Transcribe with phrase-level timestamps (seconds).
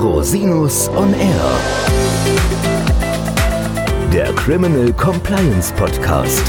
[0.00, 1.60] Rosinus on Air.
[4.10, 6.42] Der Criminal Compliance Podcast.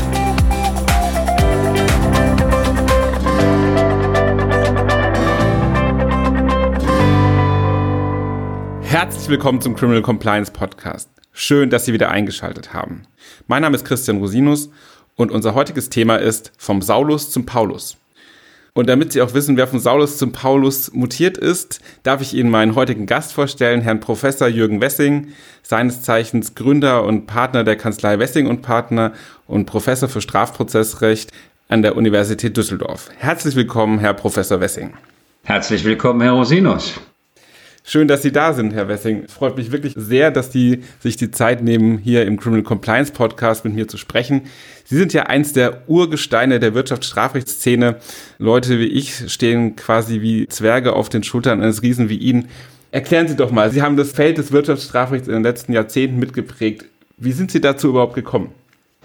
[8.84, 11.10] Herzlich willkommen zum Criminal Compliance Podcast.
[11.34, 13.04] Schön, dass Sie wieder eingeschaltet haben.
[13.48, 14.70] Mein Name ist Christian Rosinus
[15.18, 17.98] und unser heutiges Thema ist vom Saulus zum Paulus.
[18.74, 22.50] Und damit Sie auch wissen, wer von Saulus zum Paulus mutiert ist, darf ich Ihnen
[22.50, 28.18] meinen heutigen Gast vorstellen, Herrn Professor Jürgen Wessing, seines Zeichens Gründer und Partner der Kanzlei
[28.18, 29.12] Wessing und Partner
[29.46, 31.32] und Professor für Strafprozessrecht
[31.68, 33.10] an der Universität Düsseldorf.
[33.18, 34.94] Herzlich willkommen, Herr Professor Wessing.
[35.44, 37.00] Herzlich willkommen, Herr Rosinus.
[37.84, 39.24] Schön, dass Sie da sind, Herr Wessing.
[39.26, 43.12] Es freut mich wirklich sehr, dass Sie sich die Zeit nehmen, hier im Criminal Compliance
[43.12, 44.44] Podcast mit mir zu sprechen.
[44.86, 47.98] Sie sind ja eins der Urgesteine der Wirtschaftsstrafrechtsszene.
[48.38, 52.50] Leute wie ich stehen quasi wie Zwerge auf den Schultern eines Riesen wie Ihnen.
[52.92, 56.86] Erklären Sie doch mal, Sie haben das Feld des Wirtschaftsstrafrechts in den letzten Jahrzehnten mitgeprägt.
[57.18, 58.52] Wie sind Sie dazu überhaupt gekommen?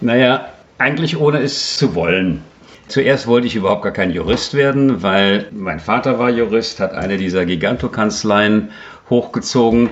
[0.01, 2.41] Naja, eigentlich ohne es zu wollen.
[2.87, 7.17] Zuerst wollte ich überhaupt gar kein Jurist werden, weil mein Vater war Jurist, hat eine
[7.17, 8.69] dieser Gigantokanzleien
[9.09, 9.89] hochgezogen.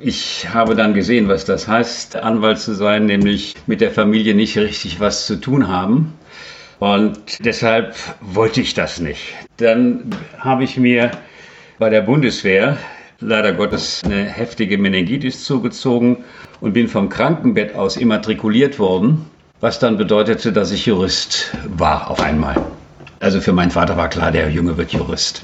[0.00, 4.56] Ich habe dann gesehen, was das heißt, Anwalt zu sein, nämlich mit der Familie nicht
[4.56, 6.14] richtig was zu tun haben.
[6.78, 9.34] Und deshalb wollte ich das nicht.
[9.58, 11.10] Dann habe ich mir
[11.78, 12.78] bei der Bundeswehr
[13.20, 16.24] leider Gottes eine heftige Meningitis zugezogen
[16.60, 19.26] und bin vom Krankenbett aus immatrikuliert worden
[19.60, 22.56] was dann bedeutete, dass ich Jurist war auf einmal.
[23.20, 25.42] Also für meinen Vater war klar, der Junge wird Jurist.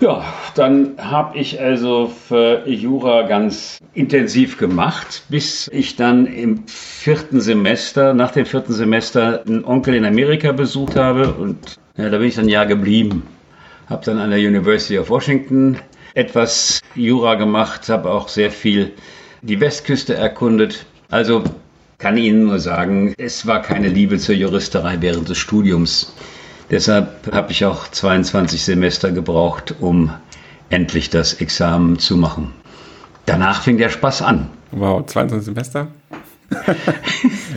[0.00, 7.40] Ja, dann habe ich also für Jura ganz intensiv gemacht, bis ich dann im vierten
[7.40, 12.26] Semester, nach dem vierten Semester, einen Onkel in Amerika besucht habe und ja, da bin
[12.26, 13.22] ich dann ein Jahr geblieben.
[13.88, 15.78] Habe dann an der University of Washington
[16.14, 18.92] etwas Jura gemacht, habe auch sehr viel
[19.42, 20.86] die Westküste erkundet.
[21.10, 21.44] Also
[22.04, 26.12] kann Ihnen nur sagen, es war keine Liebe zur Juristerei während des Studiums.
[26.70, 30.12] Deshalb habe ich auch 22 Semester gebraucht, um
[30.68, 32.52] endlich das Examen zu machen.
[33.24, 34.50] Danach fing der Spaß an.
[34.72, 35.86] Wow, 22 Semester?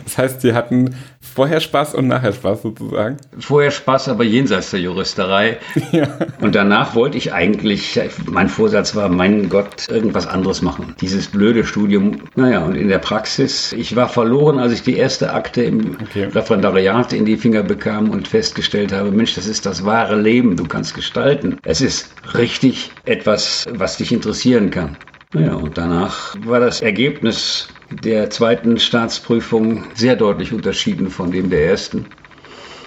[0.04, 3.16] Das heißt, Sie hatten vorher Spaß und nachher Spaß sozusagen?
[3.38, 5.58] Vorher Spaß, aber jenseits der Juristerei.
[5.90, 6.06] Ja.
[6.40, 10.94] Und danach wollte ich eigentlich, mein Vorsatz war, mein Gott, irgendwas anderes machen.
[11.00, 12.20] Dieses blöde Studium.
[12.34, 16.24] Naja, und in der Praxis, ich war verloren, als ich die erste Akte im okay.
[16.24, 20.66] Referendariat in die Finger bekam und festgestellt habe, Mensch, das ist das wahre Leben, du
[20.66, 21.56] kannst gestalten.
[21.62, 24.96] Es ist richtig etwas, was dich interessieren kann.
[25.32, 31.66] Naja, und danach war das Ergebnis der zweiten Staatsprüfung sehr deutlich unterschieden von dem der
[31.66, 32.06] ersten.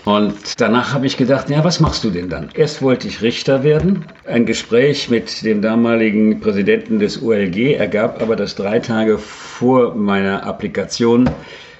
[0.03, 2.50] Und danach habe ich gedacht, ja, was machst du denn dann?
[2.56, 4.06] Erst wollte ich Richter werden.
[4.25, 10.44] Ein Gespräch mit dem damaligen Präsidenten des OLG ergab aber, dass drei Tage vor meiner
[10.44, 11.29] Applikation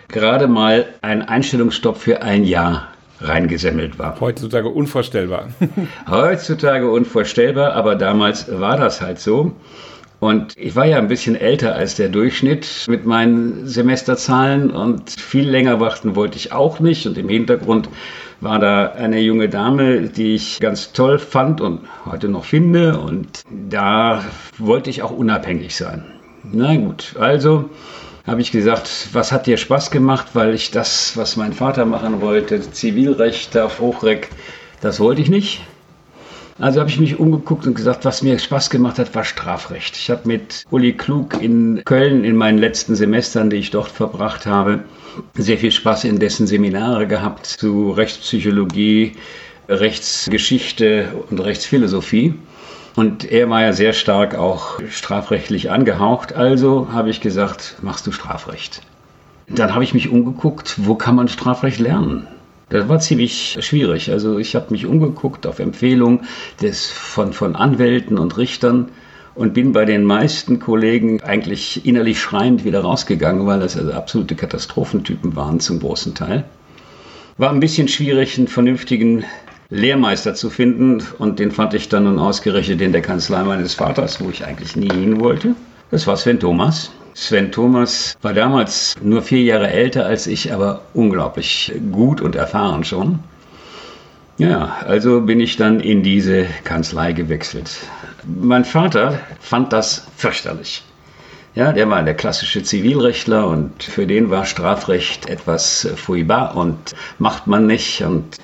[0.08, 2.90] gerade mal ein Einstellungsstopp für ein Jahr
[3.22, 4.20] reingesemmelt war.
[4.20, 5.50] Heutzutage unvorstellbar.
[6.10, 9.54] Heutzutage unvorstellbar, aber damals war das halt so.
[10.22, 15.50] Und ich war ja ein bisschen älter als der Durchschnitt mit meinen Semesterzahlen und viel
[15.50, 17.08] länger warten wollte ich auch nicht.
[17.08, 17.90] Und im Hintergrund
[18.40, 23.00] war da eine junge Dame, die ich ganz toll fand und heute noch finde.
[23.00, 24.24] Und da
[24.60, 26.06] wollte ich auch unabhängig sein.
[26.44, 27.72] Na gut, also
[28.28, 32.22] habe ich gesagt, was hat dir Spaß gemacht, weil ich das, was mein Vater machen
[32.22, 34.30] wollte, Zivilrecht auf Hochreck,
[34.82, 35.62] das wollte ich nicht.
[36.62, 39.98] Also habe ich mich umgeguckt und gesagt, was mir Spaß gemacht hat, war Strafrecht.
[39.98, 44.46] Ich habe mit Uli Klug in Köln in meinen letzten Semestern, die ich dort verbracht
[44.46, 44.84] habe,
[45.34, 49.14] sehr viel Spaß in dessen Seminare gehabt zu Rechtspsychologie,
[49.70, 52.36] Rechtsgeschichte und Rechtsphilosophie.
[52.96, 56.34] Und er war ja sehr stark auch strafrechtlich angehaucht.
[56.34, 58.82] Also habe ich gesagt, machst du Strafrecht.
[59.48, 62.28] Dann habe ich mich umgeguckt, wo kann man Strafrecht lernen?
[62.72, 64.12] Das war ziemlich schwierig.
[64.12, 66.22] Also ich habe mich umgeguckt auf Empfehlung
[66.62, 68.90] des, von, von Anwälten und Richtern
[69.36, 74.36] und bin bei den meisten Kollegen eigentlich innerlich schreiend wieder rausgegangen, weil das also absolute
[74.36, 76.46] Katastrophentypen waren zum großen Teil.
[77.38, 79.26] War ein bisschen schwierig, einen vernünftigen
[79.70, 84.22] Lehrmeister zu finden und den fand ich dann nun ausgerechnet in der Kanzlei meines Vaters,
[84.22, 85.56] wo ich eigentlich nie hin wollte.
[85.92, 86.92] Das war Sven Thomas.
[87.14, 92.84] Sven Thomas war damals nur vier Jahre älter als ich, aber unglaublich gut und erfahren
[92.84, 93.20] schon.
[94.38, 97.70] Ja, also bin ich dann in diese Kanzlei gewechselt.
[98.26, 100.84] Mein Vater fand das fürchterlich.
[101.54, 107.46] Ja, der war der klassische Zivilrechtler und für den war Strafrecht etwas furchtbar und macht
[107.46, 108.38] man nicht und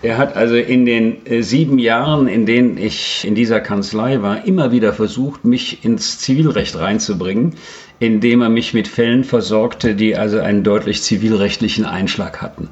[0.00, 4.46] Er hat also in den äh, sieben Jahren, in denen ich in dieser Kanzlei war,
[4.46, 7.54] immer wieder versucht, mich ins Zivilrecht reinzubringen,
[8.00, 12.68] indem er mich mit Fällen versorgte, die also einen deutlich zivilrechtlichen Einschlag hatten.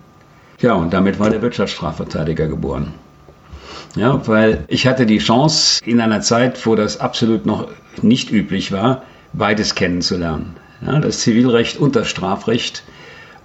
[0.60, 2.94] Ja, und damit war der Wirtschaftsstrafverteidiger geboren.
[3.96, 7.68] Ja, weil ich hatte die Chance, in einer Zeit, wo das absolut noch
[8.02, 9.02] nicht üblich war,
[9.32, 10.56] beides kennenzulernen.
[10.84, 12.82] Ja, das Zivilrecht und das Strafrecht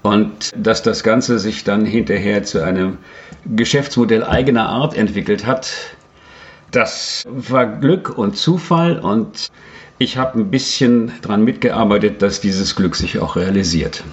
[0.02, 2.98] und dass das Ganze sich dann hinterher zu einem
[3.46, 5.72] Geschäftsmodell eigener Art entwickelt hat,
[6.72, 9.52] das war Glück und Zufall und
[10.02, 14.04] ich habe ein bisschen daran mitgearbeitet, dass dieses Glück sich auch realisiert.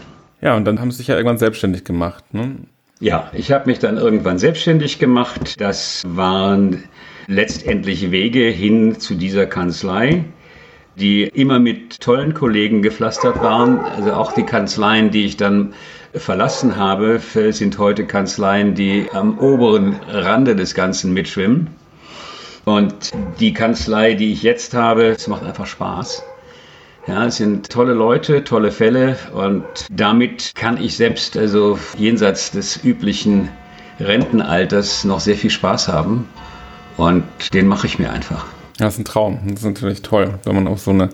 [0.41, 2.23] Ja, und dann haben Sie sich ja irgendwann selbstständig gemacht.
[2.33, 2.57] Ne?
[3.01, 5.61] Ja, ich habe mich dann irgendwann selbstständig gemacht.
[5.61, 6.85] Das waren
[7.27, 10.25] letztendlich Wege hin zu dieser Kanzlei
[10.99, 13.79] die immer mit tollen Kollegen gepflastert waren.
[13.79, 15.75] Also auch die Kanzleien, die ich dann
[16.13, 17.21] verlassen habe,
[17.51, 21.69] sind heute Kanzleien, die am oberen Rande des Ganzen mitschwimmen.
[22.69, 26.23] Und die Kanzlei, die ich jetzt habe, es macht einfach Spaß.
[27.07, 32.85] Ja, es sind tolle Leute, tolle Fälle und damit kann ich selbst also jenseits des
[32.85, 33.49] üblichen
[33.99, 36.29] Rentenalters noch sehr viel Spaß haben
[36.99, 37.25] und
[37.55, 38.45] den mache ich mir einfach.
[38.79, 39.39] Ja, das ist ein Traum.
[39.47, 41.09] Das ist natürlich toll, wenn man auf so eine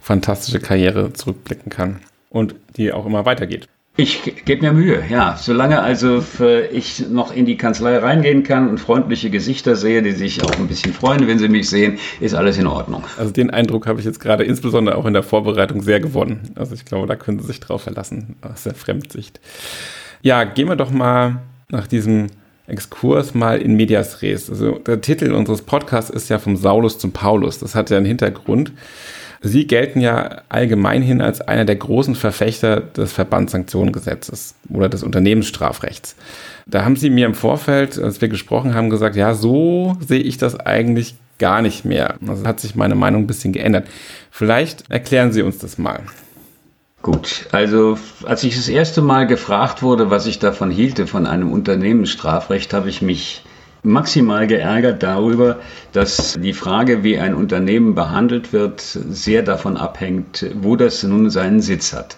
[0.00, 2.00] fantastische Karriere zurückblicken kann
[2.30, 3.68] und die auch immer weitergeht.
[3.96, 5.36] Ich gebe mir Mühe, ja.
[5.40, 6.24] Solange also
[6.72, 10.66] ich noch in die Kanzlei reingehen kann und freundliche Gesichter sehe, die sich auch ein
[10.66, 13.04] bisschen freuen, wenn sie mich sehen, ist alles in Ordnung.
[13.16, 16.50] Also den Eindruck habe ich jetzt gerade insbesondere auch in der Vorbereitung sehr gewonnen.
[16.56, 19.38] Also ich glaube, da können Sie sich drauf verlassen aus der Fremdsicht.
[20.22, 22.26] Ja, gehen wir doch mal nach diesem
[22.66, 24.50] Exkurs mal in Medias Res.
[24.50, 27.60] Also der Titel unseres Podcasts ist ja vom Saulus zum Paulus.
[27.60, 28.72] Das hat ja einen Hintergrund.
[29.46, 36.16] Sie gelten ja allgemeinhin als einer der großen Verfechter des Verbandssanktionengesetzes oder des Unternehmensstrafrechts.
[36.66, 40.38] Da haben Sie mir im Vorfeld, als wir gesprochen haben, gesagt, ja, so sehe ich
[40.38, 42.14] das eigentlich gar nicht mehr.
[42.26, 43.86] Also hat sich meine Meinung ein bisschen geändert.
[44.30, 46.00] Vielleicht erklären Sie uns das mal.
[47.02, 51.52] Gut, also als ich das erste Mal gefragt wurde, was ich davon hielte, von einem
[51.52, 53.44] Unternehmensstrafrecht, habe ich mich
[53.84, 55.60] maximal geärgert darüber,
[55.92, 61.60] dass die Frage, wie ein Unternehmen behandelt wird, sehr davon abhängt, wo das nun seinen
[61.60, 62.16] Sitz hat.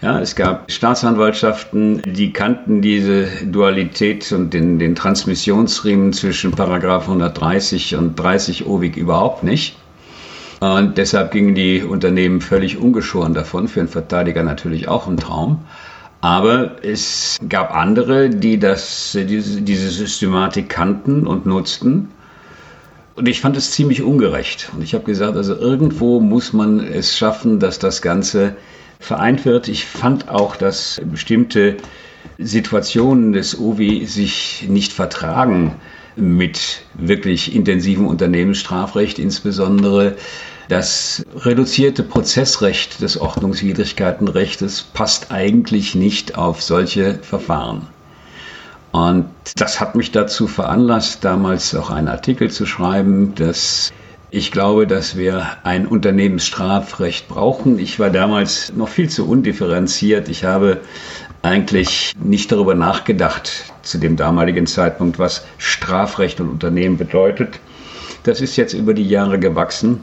[0.00, 7.96] Ja, es gab Staatsanwaltschaften, die kannten diese Dualität und den, den Transmissionsriemen zwischen Paragraph 130
[7.96, 9.76] und 30 OWIG überhaupt nicht.
[10.60, 13.68] Und deshalb gingen die Unternehmen völlig ungeschoren davon.
[13.68, 15.64] Für einen Verteidiger natürlich auch ein Traum.
[16.24, 22.12] Aber es gab andere, die das, diese, diese Systematik kannten und nutzten.
[23.14, 24.70] Und ich fand es ziemlich ungerecht.
[24.74, 28.56] Und ich habe gesagt, also irgendwo muss man es schaffen, dass das Ganze
[29.00, 29.68] vereint wird.
[29.68, 31.76] Ich fand auch, dass bestimmte
[32.38, 35.74] Situationen des OWI sich nicht vertragen
[36.16, 40.16] mit wirklich intensivem Unternehmensstrafrecht, insbesondere
[40.68, 47.86] das reduzierte Prozessrecht des Ordnungswidrigkeitenrechtes passt eigentlich nicht auf solche Verfahren.
[48.92, 49.26] Und
[49.56, 53.92] das hat mich dazu veranlasst, damals auch einen Artikel zu schreiben, dass
[54.30, 57.78] ich glaube, dass wir ein Unternehmensstrafrecht brauchen.
[57.78, 60.28] Ich war damals noch viel zu undifferenziert.
[60.28, 60.80] Ich habe
[61.42, 67.60] eigentlich nicht darüber nachgedacht zu dem damaligen Zeitpunkt, was Strafrecht und Unternehmen bedeutet.
[68.22, 70.00] Das ist jetzt über die Jahre gewachsen.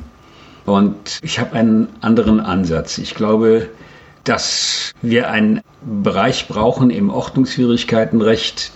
[0.66, 2.98] Und ich habe einen anderen Ansatz.
[2.98, 3.70] Ich glaube,
[4.24, 5.62] dass wir einen
[6.04, 8.72] Bereich brauchen im Ordnungsschwierigkeitenrecht,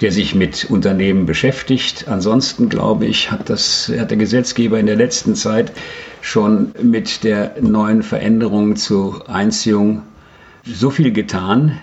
[0.00, 2.08] der sich mit Unternehmen beschäftigt.
[2.08, 5.72] Ansonsten glaube ich, hat, das, hat der Gesetzgeber in der letzten Zeit
[6.20, 10.02] schon mit der neuen Veränderung zur Einziehung
[10.64, 11.78] so viel getan,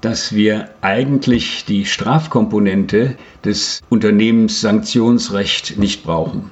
[0.00, 6.50] dass wir eigentlich die Strafkomponente des Unternehmenssanktionsrechts nicht brauchen.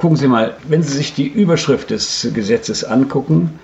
[0.00, 3.58] Gucken Sie mal, wenn Sie sich die Überschrift des Gesetzes angucken,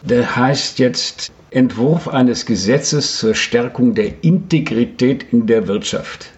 [0.00, 6.30] der heißt jetzt Entwurf eines Gesetzes zur Stärkung der Integrität in der Wirtschaft.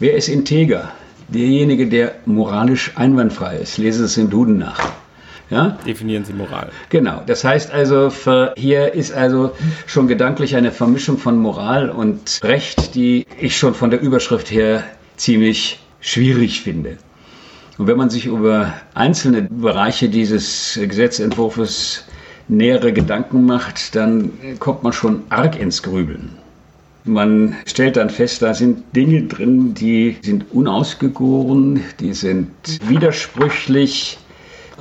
[0.00, 0.90] Wer ist integer?
[1.28, 3.78] Derjenige, der moralisch einwandfrei ist.
[3.78, 4.94] Lese es in Duden nach.
[5.48, 5.78] Ja?
[5.86, 6.72] Definieren Sie Moral.
[6.88, 7.22] Genau.
[7.24, 8.10] Das heißt also,
[8.56, 9.52] hier ist also
[9.86, 14.82] schon gedanklich eine Vermischung von Moral und Recht, die ich schon von der Überschrift her
[15.16, 16.98] ziemlich schwierig finde.
[17.80, 22.04] Und wenn man sich über einzelne Bereiche dieses Gesetzentwurfs
[22.46, 26.28] nähere Gedanken macht, dann kommt man schon arg ins Grübeln.
[27.04, 32.50] Man stellt dann fest, da sind Dinge drin, die sind unausgegoren, die sind
[32.86, 34.18] widersprüchlich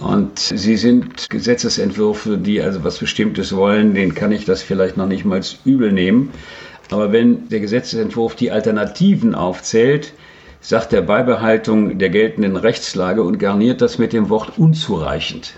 [0.02, 5.08] und sie sind Gesetzesentwürfe, die also was Bestimmtes wollen, den kann ich das vielleicht noch
[5.08, 6.32] nicht mal übel nehmen.
[6.92, 10.12] Aber wenn der Gesetzentwurf die Alternativen aufzählt,
[10.62, 15.54] sagt er Beibehaltung der geltenden Rechtslage und garniert das mit dem Wort unzureichend.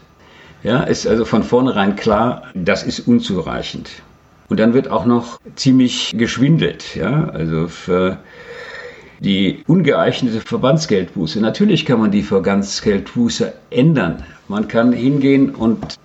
[0.63, 3.89] Ja, ist also von vornherein klar, das ist unzureichend.
[4.49, 6.95] Und dann wird auch noch ziemlich geschwindelt.
[6.95, 8.19] Ja, also für
[9.19, 11.39] die ungeeignete Verbandsgeldbuße.
[11.39, 14.23] Natürlich kann man die Verbandsgeldbuße ändern.
[14.47, 15.95] Man kann hingehen und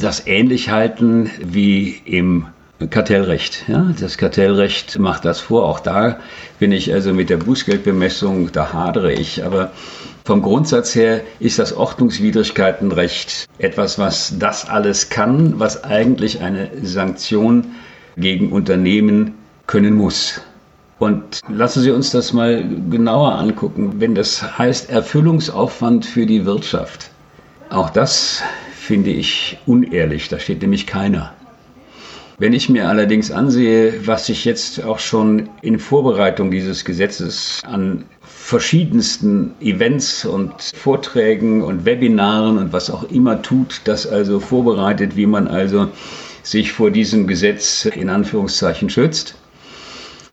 [0.00, 2.46] das ähnlich halten wie im
[2.90, 3.64] Kartellrecht.
[3.68, 5.64] Ja, das Kartellrecht macht das vor.
[5.66, 6.18] Auch da
[6.58, 9.44] bin ich also mit der Bußgeldbemessung, da hadere ich.
[9.44, 9.72] Aber
[10.24, 17.66] vom Grundsatz her ist das Ordnungswidrigkeitenrecht etwas, was das alles kann, was eigentlich eine Sanktion
[18.16, 19.34] gegen Unternehmen
[19.66, 20.40] können muss.
[20.98, 23.94] Und lassen Sie uns das mal genauer angucken.
[23.98, 27.10] Wenn das heißt Erfüllungsaufwand für die Wirtschaft,
[27.70, 30.28] auch das finde ich unehrlich.
[30.28, 31.32] Da steht nämlich keiner.
[32.42, 38.04] Wenn ich mir allerdings ansehe, was sich jetzt auch schon in Vorbereitung dieses Gesetzes an
[38.20, 45.26] verschiedensten Events und Vorträgen und Webinaren und was auch immer tut, das also vorbereitet, wie
[45.26, 45.86] man also
[46.42, 49.36] sich vor diesem Gesetz in Anführungszeichen schützt,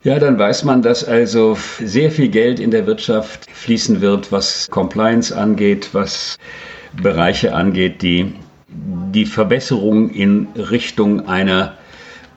[0.02, 4.68] ja, dann weiß man, dass also sehr viel Geld in der Wirtschaft fließen wird, was
[4.72, 6.40] Compliance angeht, was
[7.00, 8.34] Bereiche angeht, die
[8.68, 11.76] die Verbesserung in Richtung einer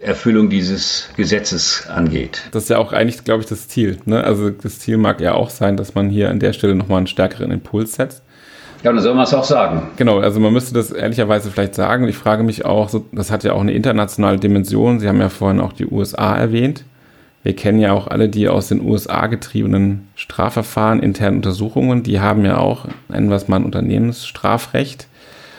[0.02, 2.42] Erfüllung dieses Gesetzes angeht.
[2.50, 3.98] Das ist ja auch eigentlich, glaube ich, das Ziel.
[4.04, 4.22] Ne?
[4.22, 7.06] Also das Ziel mag ja auch sein, dass man hier an der Stelle nochmal einen
[7.06, 8.22] stärkeren Impuls setzt.
[8.82, 9.90] Ja, dann soll man es auch sagen.
[9.96, 12.08] Genau, also man müsste das ehrlicherweise vielleicht sagen.
[12.08, 14.98] Ich frage mich auch, das hat ja auch eine internationale Dimension.
[14.98, 16.84] Sie haben ja vorhin auch die USA erwähnt.
[17.44, 22.02] Wir kennen ja auch alle die aus den USA getriebenen Strafverfahren, internen Untersuchungen.
[22.02, 25.06] Die haben ja auch, nennen wir es mal ein Unternehmensstrafrecht.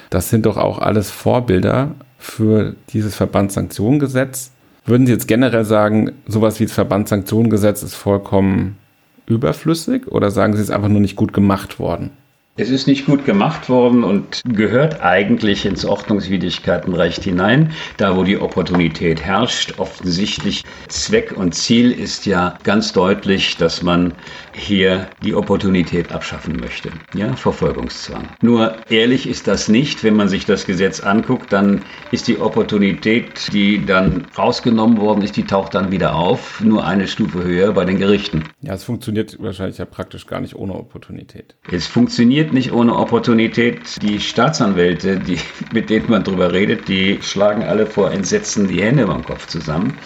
[0.10, 1.92] Das sind doch auch alles Vorbilder
[2.24, 4.52] für dieses Verbandssanktionengesetz.
[4.86, 8.78] Würden Sie jetzt generell sagen, sowas wie das Verbandssanktionengesetz ist vollkommen
[9.26, 12.12] überflüssig oder sagen Sie, es ist einfach nur nicht gut gemacht worden?
[12.56, 18.38] Es ist nicht gut gemacht worden und gehört eigentlich ins Ordnungswidrigkeitenrecht hinein, da wo die
[18.38, 19.80] Opportunität herrscht.
[19.80, 24.14] Offensichtlich Zweck und Ziel ist ja ganz deutlich, dass man
[24.54, 26.92] hier die Opportunität abschaffen möchte.
[27.14, 28.30] Ja, Verfolgungszwang.
[28.42, 30.04] Nur ehrlich ist das nicht.
[30.04, 31.82] Wenn man sich das Gesetz anguckt, dann
[32.12, 37.08] ist die Opportunität, die dann rausgenommen worden ist, die taucht dann wieder auf, nur eine
[37.08, 38.44] Stufe höher bei den Gerichten.
[38.62, 41.56] Ja, es funktioniert wahrscheinlich ja praktisch gar nicht ohne Opportunität.
[41.72, 44.02] Es funktioniert nicht ohne Opportunität.
[44.02, 45.40] Die Staatsanwälte, die,
[45.74, 49.98] mit denen man drüber redet, die schlagen alle vor Entsetzen die Hände beim Kopf zusammen.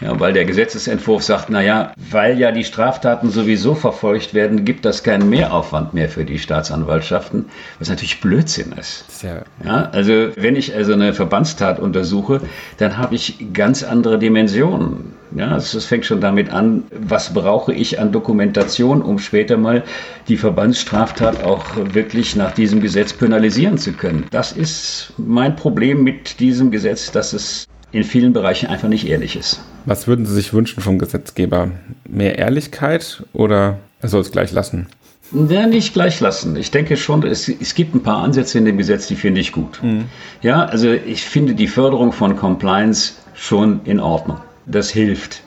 [0.00, 5.02] Ja, weil der Gesetzesentwurf sagt, naja, weil ja die Straftaten sowieso verfolgt werden, gibt das
[5.02, 7.46] keinen Mehraufwand mehr für die Staatsanwaltschaften,
[7.78, 9.04] was natürlich Blödsinn ist.
[9.22, 12.40] Ja, ja also wenn ich also eine Verbandstat untersuche,
[12.76, 15.14] dann habe ich ganz andere Dimensionen.
[15.34, 19.82] Ja, es fängt schon damit an, was brauche ich an Dokumentation, um später mal
[20.28, 24.26] die Verbandsstraftat auch wirklich nach diesem Gesetz penalisieren zu können.
[24.30, 29.36] Das ist mein Problem mit diesem Gesetz, dass es in vielen Bereichen einfach nicht ehrlich
[29.36, 29.60] ist.
[29.88, 31.70] Was würden Sie sich wünschen vom Gesetzgeber?
[32.06, 34.86] Mehr Ehrlichkeit oder er soll es gleich lassen?
[35.32, 36.56] Ja, nicht gleich lassen.
[36.56, 39.50] Ich denke schon, es, es gibt ein paar Ansätze in dem Gesetz, die finde ich
[39.50, 39.82] gut.
[39.82, 40.04] Mhm.
[40.42, 44.36] Ja, also ich finde die Förderung von Compliance schon in Ordnung.
[44.66, 45.42] Das hilft.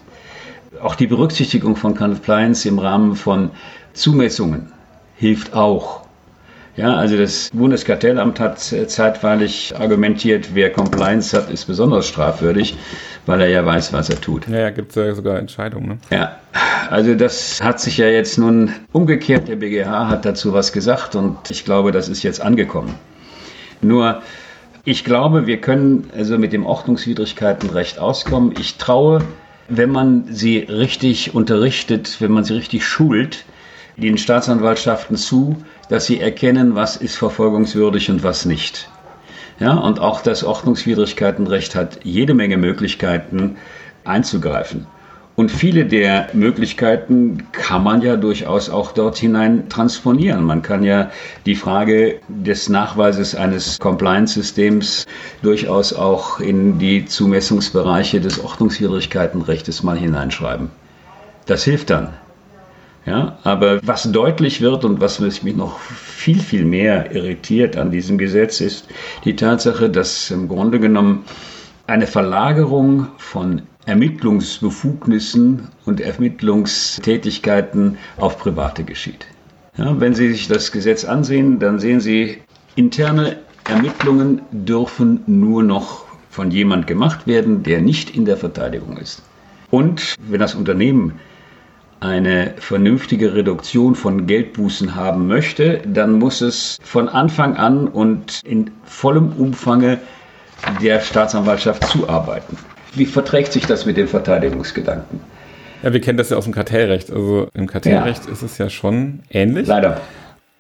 [0.81, 3.51] Auch die Berücksichtigung von Compliance im Rahmen von
[3.93, 4.71] Zumessungen
[5.17, 6.01] hilft auch.
[6.77, 12.77] Ja, also das Bundeskartellamt hat zeitweilig argumentiert, wer Compliance hat, ist besonders strafwürdig,
[13.25, 14.47] weil er ja weiß, was er tut.
[14.47, 15.87] Ja, ja gibt es ja sogar Entscheidungen.
[15.87, 15.97] Ne?
[16.11, 16.37] Ja,
[16.89, 19.49] also das hat sich ja jetzt nun umgekehrt.
[19.49, 22.95] Der BGH hat dazu was gesagt und ich glaube, das ist jetzt angekommen.
[23.81, 24.21] Nur,
[24.85, 28.53] ich glaube, wir können also mit dem Ordnungswidrigkeitenrecht auskommen.
[28.59, 29.21] Ich traue,
[29.67, 33.45] wenn man sie richtig unterrichtet, wenn man sie richtig schult,
[34.01, 35.55] den Staatsanwaltschaften zu,
[35.87, 38.89] dass sie erkennen, was ist verfolgungswürdig und was nicht.
[39.59, 43.57] Ja, und auch das Ordnungswidrigkeitenrecht hat jede Menge Möglichkeiten
[44.03, 44.87] einzugreifen.
[45.35, 50.43] Und viele der Möglichkeiten kann man ja durchaus auch dort hinein transponieren.
[50.43, 51.09] Man kann ja
[51.45, 55.05] die Frage des Nachweises eines Compliance-Systems
[55.41, 60.69] durchaus auch in die Zumessungsbereiche des Ordnungswidrigkeitenrechts mal hineinschreiben.
[61.45, 62.09] Das hilft dann.
[63.05, 68.19] Ja, aber was deutlich wird und was mich noch viel, viel mehr irritiert an diesem
[68.19, 68.87] Gesetz ist
[69.25, 71.25] die Tatsache, dass im Grunde genommen
[71.87, 79.25] eine Verlagerung von Ermittlungsbefugnissen und Ermittlungstätigkeiten auf Private geschieht.
[79.77, 82.37] Ja, wenn Sie sich das Gesetz ansehen, dann sehen Sie,
[82.75, 89.23] interne Ermittlungen dürfen nur noch von jemand gemacht werden, der nicht in der Verteidigung ist.
[89.71, 91.19] Und wenn das Unternehmen
[92.01, 98.71] eine vernünftige Reduktion von Geldbußen haben möchte, dann muss es von Anfang an und in
[98.83, 99.99] vollem Umfange
[100.81, 102.57] der Staatsanwaltschaft zuarbeiten.
[102.93, 105.21] Wie verträgt sich das mit dem Verteidigungsgedanken?
[105.83, 107.11] Ja, wir kennen das ja aus dem Kartellrecht.
[107.11, 108.31] Also im Kartellrecht ja.
[108.31, 109.67] ist es ja schon ähnlich.
[109.67, 110.01] Leider.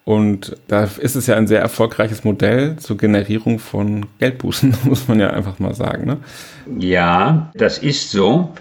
[0.03, 5.19] Und da ist es ja ein sehr erfolgreiches Modell zur Generierung von Geldbußen, muss man
[5.19, 6.05] ja einfach mal sagen.
[6.05, 6.17] Ne?
[6.79, 8.53] Ja, das ist so.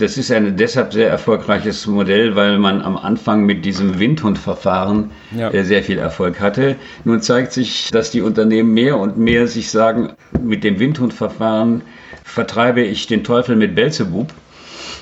[0.00, 5.50] Das ist ein deshalb sehr erfolgreiches Modell, weil man am Anfang mit diesem Windhundverfahren ja.
[5.50, 6.76] Äh, sehr viel Erfolg hatte.
[7.04, 11.82] Nun zeigt sich, dass die Unternehmen mehr und mehr sich sagen, mit dem Windhundverfahren
[12.24, 14.32] vertreibe ich den Teufel mit Belzebub,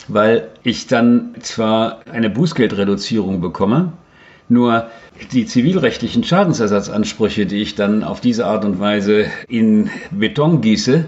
[0.08, 3.92] weil ich dann zwar eine Bußgeldreduzierung bekomme,
[4.48, 4.88] nur
[5.30, 11.04] die zivilrechtlichen Schadensersatzansprüche, die ich dann auf diese Art und Weise in Beton gieße,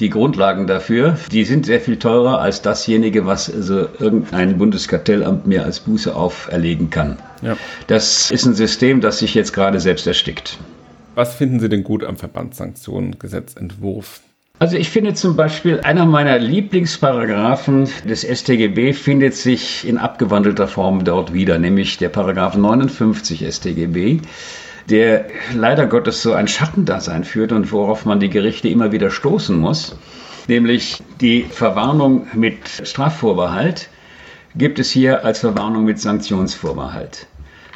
[0.00, 5.64] die Grundlagen dafür, die sind sehr viel teurer als dasjenige, was also irgendein Bundeskartellamt mir
[5.64, 7.16] als Buße auferlegen kann.
[7.42, 7.56] Ja.
[7.86, 10.58] Das ist ein System, das sich jetzt gerade selbst erstickt.
[11.14, 14.20] Was finden Sie denn gut am Verbandssanktionengesetzentwurf?
[14.60, 21.04] Also ich finde zum Beispiel, einer meiner Lieblingsparagraphen des StGB findet sich in abgewandelter Form
[21.04, 24.20] dort wieder, nämlich der Paragraph 59 StGB
[24.90, 29.58] der leider Gottes so ein Schattendasein führt und worauf man die Gerichte immer wieder stoßen
[29.58, 29.96] muss,
[30.48, 33.88] nämlich die Verwarnung mit Strafvorbehalt
[34.56, 37.26] gibt es hier als Verwarnung mit Sanktionsvorbehalt.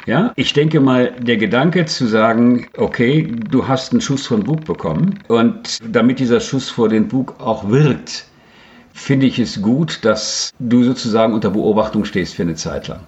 [0.05, 4.65] Ja, ich denke mal, der Gedanke zu sagen, okay, du hast einen Schuss von Bug
[4.65, 8.25] bekommen und damit dieser Schuss vor den Bug auch wirkt,
[8.93, 13.01] finde ich es gut, dass du sozusagen unter Beobachtung stehst für eine Zeit lang.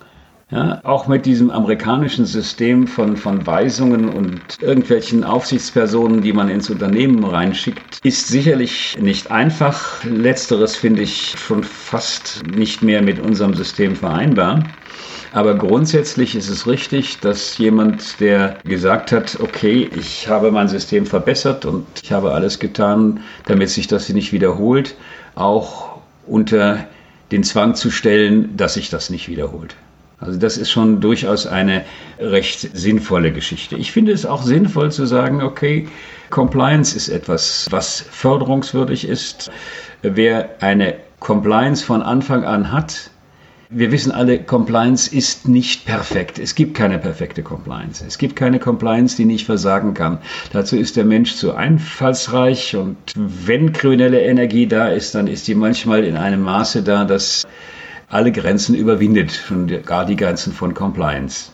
[0.52, 6.70] Ja, auch mit diesem amerikanischen System von, von Weisungen und irgendwelchen Aufsichtspersonen, die man ins
[6.70, 10.04] Unternehmen reinschickt, ist sicherlich nicht einfach.
[10.04, 14.66] Letzteres finde ich schon fast nicht mehr mit unserem System vereinbar.
[15.32, 21.06] Aber grundsätzlich ist es richtig, dass jemand, der gesagt hat, okay, ich habe mein System
[21.06, 24.96] verbessert und ich habe alles getan, damit sich das nicht wiederholt,
[25.34, 26.88] auch unter
[27.32, 29.78] den Zwang zu stellen, dass sich das nicht wiederholt.
[30.22, 31.84] Also das ist schon durchaus eine
[32.20, 33.76] recht sinnvolle Geschichte.
[33.76, 35.88] Ich finde es auch sinnvoll zu sagen, okay,
[36.30, 39.52] Compliance ist etwas, was förderungswürdig ist.
[40.04, 43.10] Wer eine Compliance von Anfang an hat,
[43.74, 46.38] wir wissen alle, Compliance ist nicht perfekt.
[46.40, 48.04] Es gibt keine perfekte Compliance.
[48.06, 50.20] Es gibt keine Compliance, die nicht versagen kann.
[50.52, 55.56] Dazu ist der Mensch zu einfallsreich und wenn kriminelle Energie da ist, dann ist die
[55.56, 57.48] manchmal in einem Maße da, dass
[58.12, 61.52] alle Grenzen überwindet, schon gar die Grenzen von Compliance.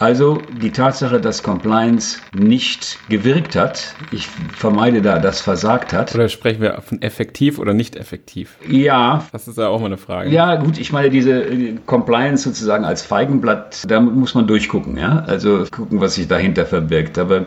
[0.00, 6.14] Also die Tatsache, dass Compliance nicht gewirkt hat, ich vermeide da, dass versagt hat.
[6.14, 8.56] Oder sprechen wir von effektiv oder nicht effektiv?
[8.68, 9.24] Ja.
[9.30, 10.30] Das ist ja auch mal eine Frage.
[10.30, 15.24] Ja, gut, ich meine, diese äh, Compliance sozusagen als Feigenblatt, da muss man durchgucken, ja.
[15.26, 17.16] Also gucken, was sich dahinter verbirgt.
[17.16, 17.46] Aber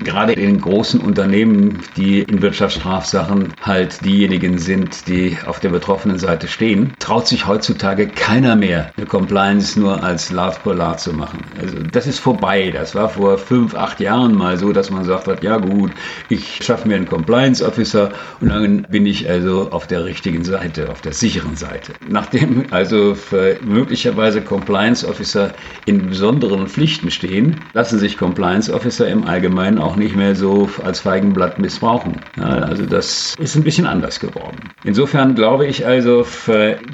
[0.00, 6.48] gerade in großen Unternehmen, die in Wirtschaftsstrafsachen halt diejenigen sind, die auf der betroffenen Seite
[6.48, 11.40] stehen, traut sich heutzutage keiner mehr, eine Compliance nur als Love Polar zu machen.
[11.60, 12.70] Also das ist vorbei.
[12.72, 15.92] Das war vor fünf, acht Jahren mal so, dass man sagt hat, ja gut,
[16.28, 20.90] ich schaffe mir einen Compliance Officer und dann bin ich also auf der richtigen Seite,
[20.90, 21.92] auf der sicheren Seite.
[22.08, 23.16] Nachdem also
[23.62, 25.52] möglicherweise Compliance Officer
[25.86, 31.00] in besonderen Pflichten stehen, lassen sich Compliance Officer im Allgemeinen auch nicht mehr so als
[31.00, 32.20] Feigenblatt missbrauchen.
[32.36, 34.56] Also das ist ein bisschen anders geworden.
[34.84, 36.26] Insofern glaube ich also,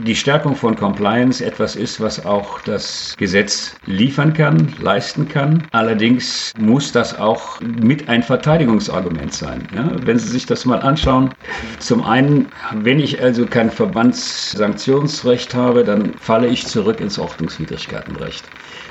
[0.06, 5.64] die Stärkung von Compliance etwas ist, was auch das Gesetz liefern kann, leisten kann.
[5.72, 9.66] Allerdings muss das auch mit ein Verteidigungsargument sein.
[10.04, 11.30] Wenn Sie sich das mal anschauen,
[11.80, 18.44] zum einen, wenn ich also kein Verbandssanktionsrecht habe, dann falle ich zurück ins Ordnungswidrigkeitenrecht.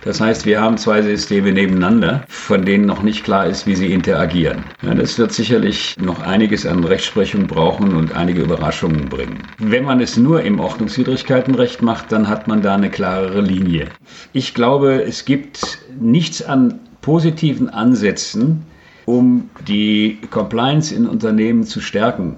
[0.06, 3.94] Das heißt, wir haben zwei Systeme nebeneinander, von denen noch nicht klar ist, wie sie
[3.94, 4.64] interagieren.
[4.82, 9.44] Ja, das wird sicherlich noch einiges an Rechtsprechung brauchen und einige Überraschungen bringen.
[9.60, 13.88] Wenn man es nur im Ordnungswidrigkeitenrecht macht, dann hat man da eine klarere Linie.
[14.34, 18.64] Ich glaube, es gibt nichts an positiven Ansätzen,
[19.06, 22.36] um die Compliance in Unternehmen zu stärken,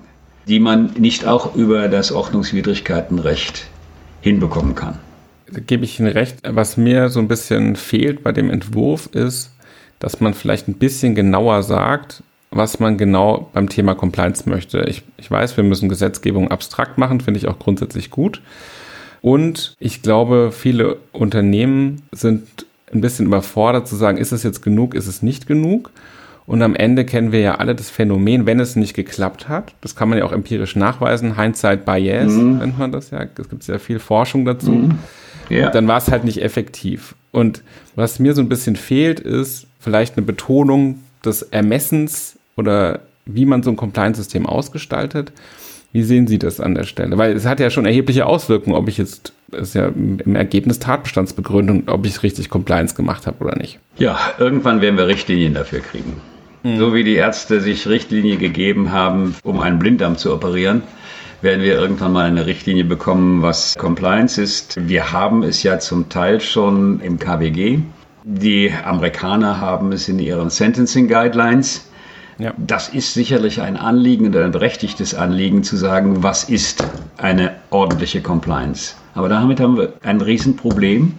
[0.47, 3.67] die man nicht auch über das Ordnungswidrigkeitenrecht
[4.21, 4.99] hinbekommen kann
[5.67, 6.38] gebe ich Ihnen recht.
[6.43, 9.51] Was mir so ein bisschen fehlt bei dem Entwurf ist,
[9.99, 14.81] dass man vielleicht ein bisschen genauer sagt, was man genau beim Thema Compliance möchte.
[14.88, 18.41] Ich, ich weiß, wir müssen Gesetzgebung abstrakt machen, finde ich auch grundsätzlich gut.
[19.21, 24.93] Und ich glaube, viele Unternehmen sind ein bisschen überfordert zu sagen, ist es jetzt genug,
[24.93, 25.91] ist es nicht genug?
[26.45, 29.95] Und am Ende kennen wir ja alle das Phänomen, wenn es nicht geklappt hat, das
[29.95, 32.60] kann man ja auch empirisch nachweisen, Hindsight Bias mhm.
[32.60, 34.99] nennt man das ja, es gibt sehr viel Forschung dazu, mhm.
[35.49, 35.69] Ja.
[35.69, 37.15] dann war es halt nicht effektiv.
[37.31, 37.62] Und
[37.95, 43.63] was mir so ein bisschen fehlt, ist vielleicht eine Betonung des Ermessens oder wie man
[43.63, 45.31] so ein Compliance-System ausgestaltet.
[45.91, 47.17] Wie sehen Sie das an der Stelle?
[47.17, 50.79] Weil es hat ja schon erhebliche Auswirkungen, ob ich jetzt, es ist ja im Ergebnis
[50.79, 53.79] Tatbestandsbegründung, ob ich richtig Compliance gemacht habe oder nicht.
[53.97, 56.21] Ja, irgendwann werden wir Richtlinien dafür kriegen.
[56.63, 56.77] Mhm.
[56.79, 60.84] So wie die Ärzte sich Richtlinien gegeben haben, um einen Blinddarm zu operieren,
[61.41, 64.76] werden wir irgendwann mal eine Richtlinie bekommen, was Compliance ist.
[64.88, 67.80] Wir haben es ja zum Teil schon im KWG.
[68.24, 71.89] Die Amerikaner haben es in ihren Sentencing Guidelines.
[72.38, 72.54] Ja.
[72.58, 76.84] Das ist sicherlich ein Anliegen und ein berechtigtes Anliegen zu sagen, was ist
[77.17, 78.95] eine ordentliche Compliance.
[79.13, 81.13] Aber damit haben wir ein Riesenproblem,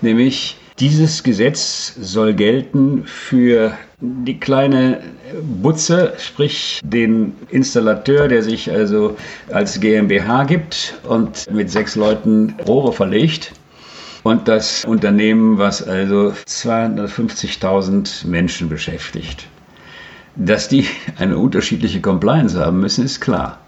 [0.00, 5.00] nämlich dieses Gesetz soll gelten für die kleine
[5.40, 9.16] Butze, sprich den Installateur, der sich also
[9.52, 13.52] als GmbH gibt und mit sechs Leuten Rohre verlegt.
[14.24, 19.46] Und das Unternehmen, was also 250.000 Menschen beschäftigt.
[20.34, 23.60] Dass die eine unterschiedliche Compliance haben müssen, ist klar.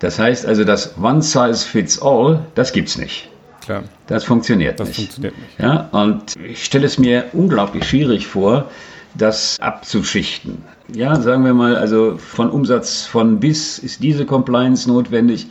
[0.00, 3.30] Das heißt also, das One Size Fits All, das gibt es nicht.
[3.64, 3.84] Klar.
[4.06, 4.96] Das funktioniert das nicht.
[4.96, 5.58] Funktioniert nicht.
[5.58, 8.70] Ja, und ich stelle es mir unglaublich schwierig vor,
[9.14, 10.62] das abzuschichten.
[10.92, 15.46] Ja, sagen wir mal, also von Umsatz von bis ist diese Compliance notwendig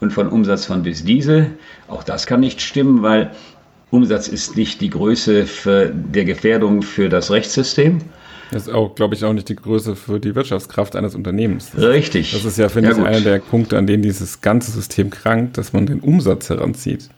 [0.00, 1.50] und von Umsatz von bis diese.
[1.88, 3.30] Auch das kann nicht stimmen, weil
[3.90, 8.00] Umsatz ist nicht die Größe der Gefährdung für das Rechtssystem.
[8.52, 11.70] Das ist auch, glaube ich, auch nicht die Größe für die Wirtschaftskraft eines Unternehmens.
[11.76, 12.32] Richtig.
[12.32, 15.56] Das ist ja, finde ja, ich, einer der Punkte, an denen dieses ganze System krankt,
[15.56, 17.08] dass man den Umsatz heranzieht.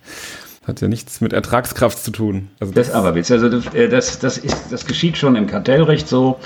[0.65, 2.49] Hat ja nichts mit Ertragskraft zu tun.
[2.61, 3.31] Also das, das aber Witz.
[3.33, 6.39] Also äh, das, das, ist, das geschieht schon im Kartellrecht so.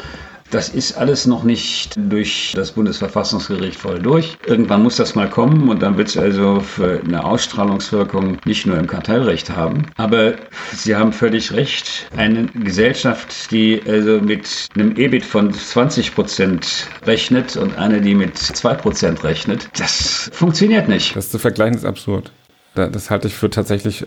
[0.51, 4.39] Das ist alles noch nicht durch das Bundesverfassungsgericht voll durch.
[4.47, 8.79] Irgendwann muss das mal kommen und dann wird es also für eine Ausstrahlungswirkung nicht nur
[8.79, 9.87] im Kartellrecht haben.
[9.97, 10.37] Aber
[10.73, 12.09] Sie haben völlig recht.
[12.17, 18.39] Eine Gesellschaft, die also mit einem EBIT von 20 Prozent rechnet und eine, die mit
[18.39, 21.15] 2 Prozent rechnet, das funktioniert nicht.
[21.15, 22.33] Das zu vergleichen ist absurd.
[22.75, 24.07] Das halte ich für tatsächlich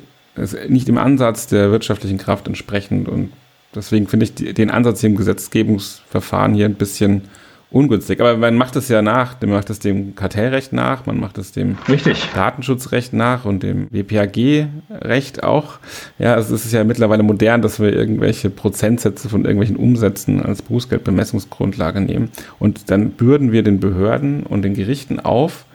[0.67, 3.31] nicht im Ansatz der wirtschaftlichen Kraft entsprechend und
[3.73, 7.23] Deswegen finde ich den Ansatz hier im Gesetzgebungsverfahren hier ein bisschen
[7.71, 8.19] ungünstig.
[8.19, 11.53] Aber man macht es ja nach, man macht es dem Kartellrecht nach, man macht es
[11.53, 12.29] dem Richtig.
[12.35, 15.79] Datenschutzrecht nach und dem WPAG-Recht auch.
[16.19, 20.61] Ja, also es ist ja mittlerweile modern, dass wir irgendwelche Prozentsätze von irgendwelchen Umsätzen als
[20.61, 22.29] Bußgeldbemessungsgrundlage nehmen.
[22.59, 25.65] Und dann bürden wir den Behörden und den Gerichten auf,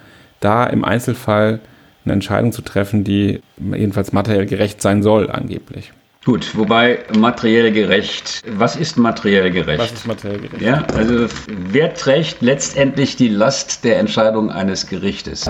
[0.40, 1.60] da im Einzelfall
[2.04, 5.92] eine Entscheidung zu treffen, die jedenfalls materiell gerecht sein soll, angeblich.
[6.26, 8.42] Gut, wobei materiell gerecht.
[8.48, 9.78] Was ist materiell gerecht?
[9.78, 10.60] Was ist materiell gerecht?
[10.60, 15.48] Ja, also wer trägt letztendlich die Last der Entscheidung eines Gerichtes?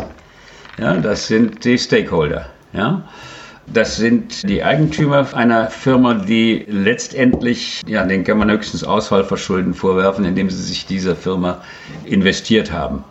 [0.79, 2.51] Ja, das sind die Stakeholder.
[2.75, 3.09] Ja,
[3.73, 10.27] das sind die Eigentümer einer Firma, die letztendlich, ja, den kann man höchstens Ausfallverschulden vorwerfen,
[10.27, 11.63] indem sie sich dieser Firma
[12.05, 13.03] investiert haben.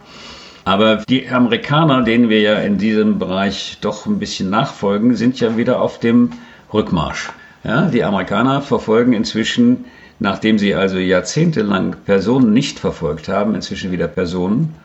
[0.66, 5.58] Aber die Amerikaner, denen wir ja in diesem Bereich doch ein bisschen nachfolgen, sind ja
[5.58, 6.30] wieder auf dem
[6.72, 7.32] Rückmarsch.
[7.66, 9.86] Ja, die Amerikaner verfolgen inzwischen,
[10.20, 14.76] nachdem sie also jahrzehntelang Personen nicht verfolgt haben, inzwischen wieder Personen.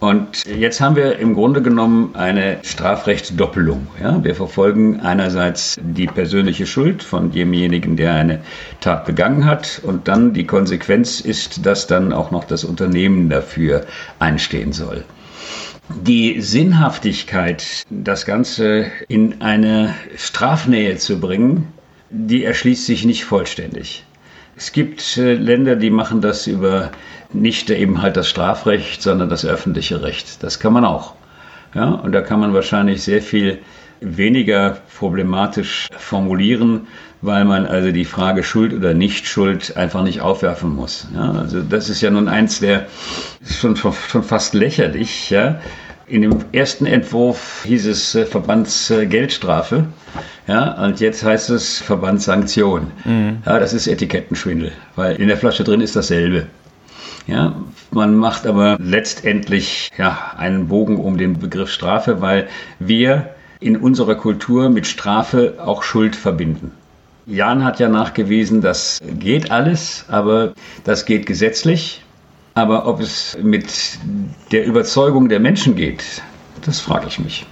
[0.00, 3.86] Und jetzt haben wir im Grunde genommen eine Strafrechtsdoppelung.
[4.02, 8.40] Ja, wir verfolgen einerseits die persönliche Schuld von demjenigen, der eine
[8.80, 9.80] Tat begangen hat.
[9.84, 13.86] Und dann die Konsequenz ist, dass dann auch noch das Unternehmen dafür
[14.18, 15.04] einstehen soll.
[15.88, 21.72] Die Sinnhaftigkeit, das Ganze in eine Strafnähe zu bringen,
[22.10, 24.04] die erschließt sich nicht vollständig.
[24.56, 26.90] Es gibt äh, Länder, die machen das über
[27.32, 30.42] nicht eben halt das Strafrecht, sondern das öffentliche Recht.
[30.42, 31.14] Das kann man auch.
[31.74, 33.58] Ja, und da kann man wahrscheinlich sehr viel
[34.00, 36.86] weniger problematisch formulieren,
[37.22, 41.08] weil man also die Frage Schuld oder Nicht-Schuld einfach nicht aufwerfen muss.
[41.14, 42.86] Ja, also das ist ja nun eins der
[43.44, 43.92] schon, schon
[44.22, 45.30] fast lächerlich.
[45.30, 45.60] Ja.
[46.08, 49.86] In dem ersten Entwurf hieß es äh, Verbandsgeldstrafe.
[50.46, 52.92] Äh, ja, und jetzt heißt es Verbandssanktion.
[53.04, 53.38] Mhm.
[53.44, 56.46] Ja, das ist Etikettenschwindel, weil in der Flasche drin ist dasselbe.
[57.26, 57.56] Ja,
[57.90, 62.46] man macht aber letztendlich ja, einen Bogen um den Begriff Strafe, weil
[62.78, 66.70] wir in unserer Kultur mit Strafe auch Schuld verbinden.
[67.26, 70.52] Jan hat ja nachgewiesen, das geht alles, aber
[70.84, 72.04] das geht gesetzlich.
[72.56, 73.98] Aber ob es mit
[74.50, 76.22] der Überzeugung der Menschen geht,
[76.64, 77.44] das frage ich mich.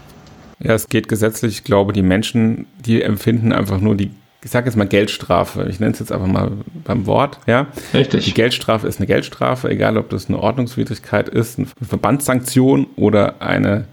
[0.61, 1.59] Ja, es geht gesetzlich.
[1.59, 4.11] Ich glaube, die Menschen, die empfinden einfach nur die
[4.43, 6.53] ich sage jetzt mal Geldstrafe, ich nenne es jetzt einfach mal
[6.85, 7.67] beim Wort, ja.
[7.95, 8.27] Richtig.
[8.27, 13.87] Die Geldstrafe ist eine Geldstrafe, egal ob das eine Ordnungswidrigkeit ist, eine Verbandssanktion oder eine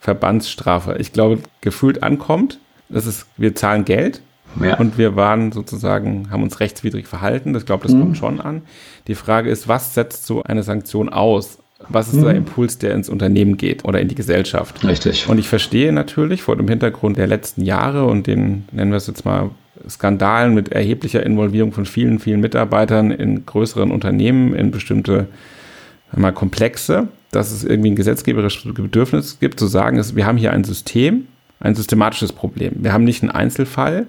[0.00, 0.96] Verbandsstrafe.
[0.98, 4.22] Ich glaube, gefühlt ankommt, das ist, wir zahlen Geld
[4.62, 4.78] ja.
[4.78, 7.54] und wir waren sozusagen, haben uns rechtswidrig verhalten.
[7.54, 8.00] Ich glaube, das mhm.
[8.00, 8.62] kommt schon an.
[9.06, 11.58] Die Frage ist, was setzt so eine Sanktion aus?
[11.88, 12.24] Was ist mhm.
[12.24, 14.84] der Impuls, der ins Unternehmen geht oder in die Gesellschaft?
[14.84, 15.28] Richtig.
[15.28, 19.06] Und ich verstehe natürlich vor dem Hintergrund der letzten Jahre und den, nennen wir es
[19.06, 19.50] jetzt mal,
[19.88, 25.28] Skandalen mit erheblicher Involvierung von vielen, vielen Mitarbeitern in größeren Unternehmen, in bestimmte
[26.16, 30.64] mal Komplexe, dass es irgendwie ein gesetzgeberisches Bedürfnis gibt, zu sagen, wir haben hier ein
[30.64, 31.26] System,
[31.60, 32.72] ein systematisches Problem.
[32.76, 34.06] Wir haben nicht einen Einzelfall,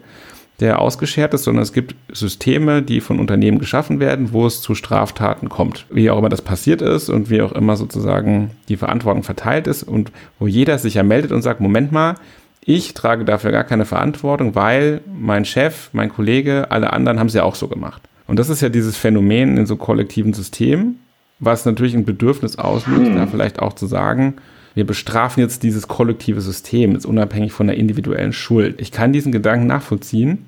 [0.60, 4.76] der ausgeschert ist, sondern es gibt Systeme, die von Unternehmen geschaffen werden, wo es zu
[4.76, 5.86] Straftaten kommt.
[5.90, 9.84] Wie auch immer das passiert ist und wie auch immer sozusagen die Verantwortung verteilt ist
[9.84, 12.16] und wo jeder sich ja meldet und sagt, Moment mal,
[12.62, 17.34] ich trage dafür gar keine Verantwortung, weil mein Chef, mein Kollege, alle anderen haben es
[17.34, 18.02] ja auch so gemacht.
[18.28, 21.00] Und das ist ja dieses Phänomen in so kollektiven Systemen,
[21.40, 23.16] was natürlich ein Bedürfnis auslöst, hm.
[23.16, 24.36] da vielleicht auch zu sagen,
[24.76, 28.80] wir bestrafen jetzt dieses kollektive System, ist unabhängig von der individuellen Schuld.
[28.80, 30.46] Ich kann diesen Gedanken nachvollziehen,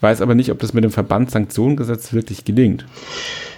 [0.00, 2.86] weiß aber nicht, ob das mit dem Verbandssanktionengesetz wirklich gelingt.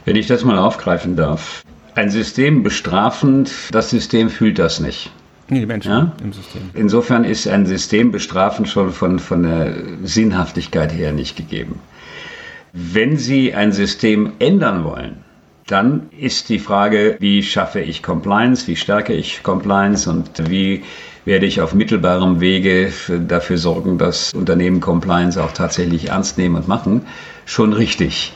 [0.04, 1.62] Wenn ich das mal aufgreifen darf.
[1.94, 5.10] Ein System bestrafend, das System fühlt das nicht.
[5.48, 6.12] Nee, die Menschen ja?
[6.22, 6.62] im System.
[6.72, 11.78] Insofern ist ein System bestrafend schon von, von der Sinnhaftigkeit her nicht gegeben.
[12.72, 15.18] Wenn Sie ein System ändern wollen,
[15.72, 20.84] dann ist die Frage, wie schaffe ich Compliance, wie stärke ich Compliance und wie
[21.24, 22.92] werde ich auf mittelbarem Wege
[23.26, 27.06] dafür sorgen, dass Unternehmen Compliance auch tatsächlich ernst nehmen und machen,
[27.46, 28.32] schon richtig.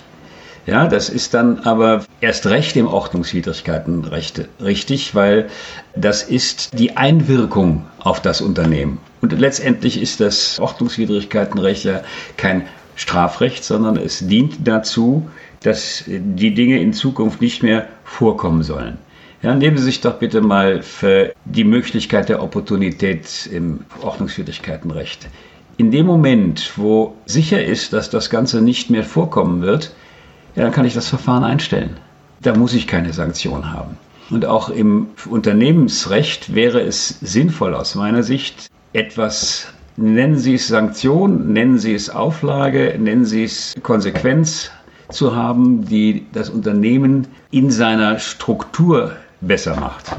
[0.66, 5.48] Ja, das ist dann aber erst recht im Ordnungswidrigkeitenrecht richtig, weil
[5.94, 8.98] das ist die Einwirkung auf das Unternehmen.
[9.20, 12.00] Und letztendlich ist das Ordnungswidrigkeitenrecht ja
[12.36, 15.28] kein Strafrecht, sondern es dient dazu,
[15.62, 18.98] dass die Dinge in Zukunft nicht mehr vorkommen sollen.
[19.42, 25.28] Ja, nehmen Sie sich doch bitte mal für die Möglichkeit der Opportunität im Ordnungswidrigkeitenrecht.
[25.76, 29.94] In dem Moment, wo sicher ist, dass das Ganze nicht mehr vorkommen wird,
[30.54, 31.98] ja, dann kann ich das Verfahren einstellen.
[32.40, 33.98] Da muss ich keine Sanktion haben.
[34.30, 41.52] Und auch im Unternehmensrecht wäre es sinnvoll aus meiner Sicht, etwas, nennen Sie es Sanktion,
[41.52, 44.70] nennen Sie es Auflage, nennen Sie es Konsequenz
[45.08, 50.16] zu haben, die das Unternehmen in seiner Struktur besser macht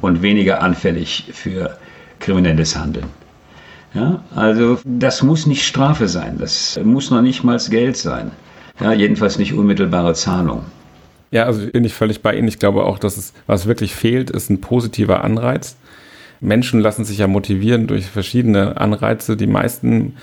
[0.00, 1.76] und weniger anfällig für
[2.18, 3.06] kriminelles Handeln.
[3.94, 8.30] Ja, also das muss nicht Strafe sein, das muss noch nicht mal Geld sein.
[8.78, 10.66] Ja, jedenfalls nicht unmittelbare Zahlung.
[11.30, 12.48] Ja, also bin ich völlig bei Ihnen.
[12.48, 15.76] Ich glaube auch, dass es, was wirklich fehlt, ist ein positiver Anreiz.
[16.40, 19.36] Menschen lassen sich ja motivieren durch verschiedene Anreize.
[19.36, 20.14] Die meisten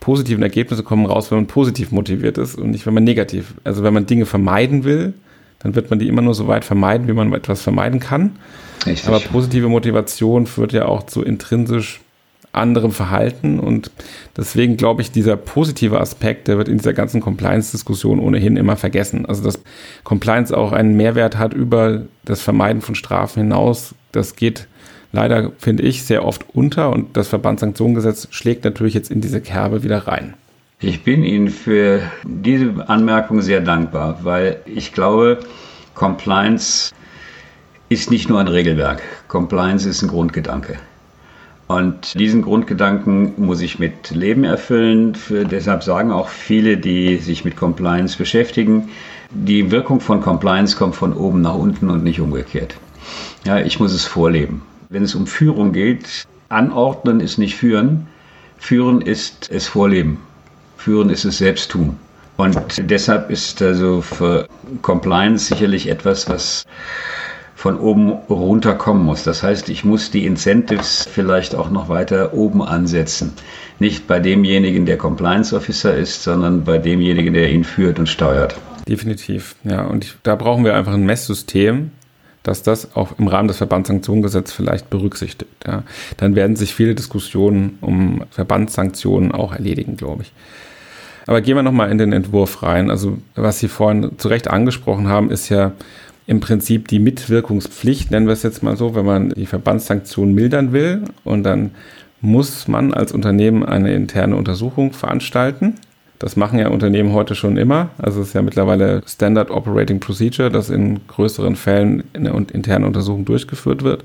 [0.00, 3.54] positiven Ergebnisse kommen raus, wenn man positiv motiviert ist und nicht, wenn man negativ.
[3.64, 5.14] Also wenn man Dinge vermeiden will,
[5.58, 8.36] dann wird man die immer nur so weit vermeiden, wie man etwas vermeiden kann.
[8.84, 9.08] Richtig.
[9.08, 12.00] Aber positive Motivation führt ja auch zu intrinsisch
[12.52, 13.90] anderem Verhalten und
[14.36, 19.26] deswegen glaube ich, dieser positive Aspekt, der wird in dieser ganzen Compliance-Diskussion ohnehin immer vergessen.
[19.26, 19.60] Also dass
[20.04, 24.66] Compliance auch einen Mehrwert hat über das Vermeiden von Strafen hinaus, das geht
[25.12, 29.82] leider, finde ich, sehr oft unter und das Verbandssanktionengesetz schlägt natürlich jetzt in diese Kerbe
[29.82, 30.34] wieder rein.
[30.80, 35.40] Ich bin Ihnen für diese Anmerkung sehr dankbar, weil ich glaube,
[35.94, 36.92] Compliance
[37.88, 39.00] ist nicht nur ein Regelwerk.
[39.28, 40.76] Compliance ist ein Grundgedanke.
[41.68, 45.14] Und diesen Grundgedanken muss ich mit Leben erfüllen.
[45.14, 48.90] Für, deshalb sagen auch viele, die sich mit Compliance beschäftigen,
[49.30, 52.76] die Wirkung von Compliance kommt von oben nach unten und nicht umgekehrt.
[53.44, 54.62] Ja, ich muss es vorleben.
[54.88, 58.06] Wenn es um Führung geht, anordnen ist nicht führen.
[58.58, 60.18] Führen ist es vorleben.
[60.76, 61.96] Führen ist es selbst tun.
[62.36, 64.46] Und deshalb ist also für
[64.82, 66.64] Compliance sicherlich etwas, was
[67.54, 69.24] von oben runter kommen muss.
[69.24, 73.32] Das heißt, ich muss die Incentives vielleicht auch noch weiter oben ansetzen.
[73.78, 78.54] Nicht bei demjenigen, der Compliance Officer ist, sondern bei demjenigen, der ihn führt und steuert.
[78.86, 79.84] Definitiv, ja.
[79.84, 81.90] Und da brauchen wir einfach ein Messsystem,
[82.46, 85.50] dass das auch im Rahmen des Verbandssanktionengesetzes vielleicht berücksichtigt.
[85.66, 85.82] Ja.
[86.16, 90.32] Dann werden sich viele Diskussionen um Verbandssanktionen auch erledigen, glaube ich.
[91.26, 92.90] Aber gehen wir nochmal in den Entwurf rein.
[92.90, 95.72] Also was Sie vorhin zu Recht angesprochen haben, ist ja
[96.28, 100.72] im Prinzip die Mitwirkungspflicht, nennen wir es jetzt mal so, wenn man die Verbandssanktionen mildern
[100.72, 101.02] will.
[101.24, 101.72] Und dann
[102.20, 105.74] muss man als Unternehmen eine interne Untersuchung veranstalten.
[106.18, 107.90] Das machen ja Unternehmen heute schon immer.
[107.98, 113.24] Also es ist ja mittlerweile Standard Operating Procedure, dass in größeren Fällen eine interne Untersuchung
[113.24, 114.04] durchgeführt wird.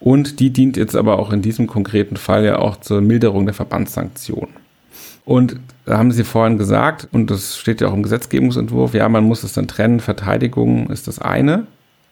[0.00, 3.54] Und die dient jetzt aber auch in diesem konkreten Fall ja auch zur Milderung der
[3.54, 4.54] Verbandssanktionen.
[5.24, 9.24] Und da haben Sie vorhin gesagt, und das steht ja auch im Gesetzgebungsentwurf, ja, man
[9.24, 11.66] muss es dann trennen, Verteidigung ist das eine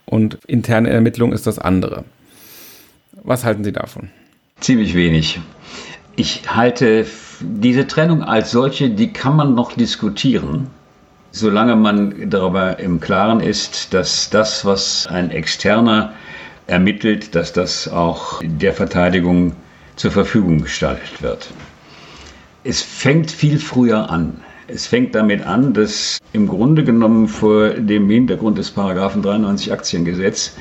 [0.04, 2.04] und interne Ermittlung ist das andere.
[3.22, 4.10] Was halten Sie davon?
[4.60, 5.40] Ziemlich wenig.
[6.18, 7.07] Ich halte
[7.40, 10.66] diese Trennung als solche, die kann man noch diskutieren,
[11.31, 16.14] solange man darüber im Klaren ist, dass das, was ein externer
[16.66, 19.52] ermittelt, dass das auch der Verteidigung
[19.94, 21.50] zur Verfügung gestaltet wird.
[22.64, 24.40] Es fängt viel früher an.
[24.66, 30.57] Es fängt damit an, dass im Grunde genommen vor dem Hintergrund des Paragraphen 93 Aktiengesetz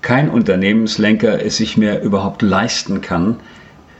[0.00, 3.40] kein Unternehmenslenker es sich mehr überhaupt leisten kann,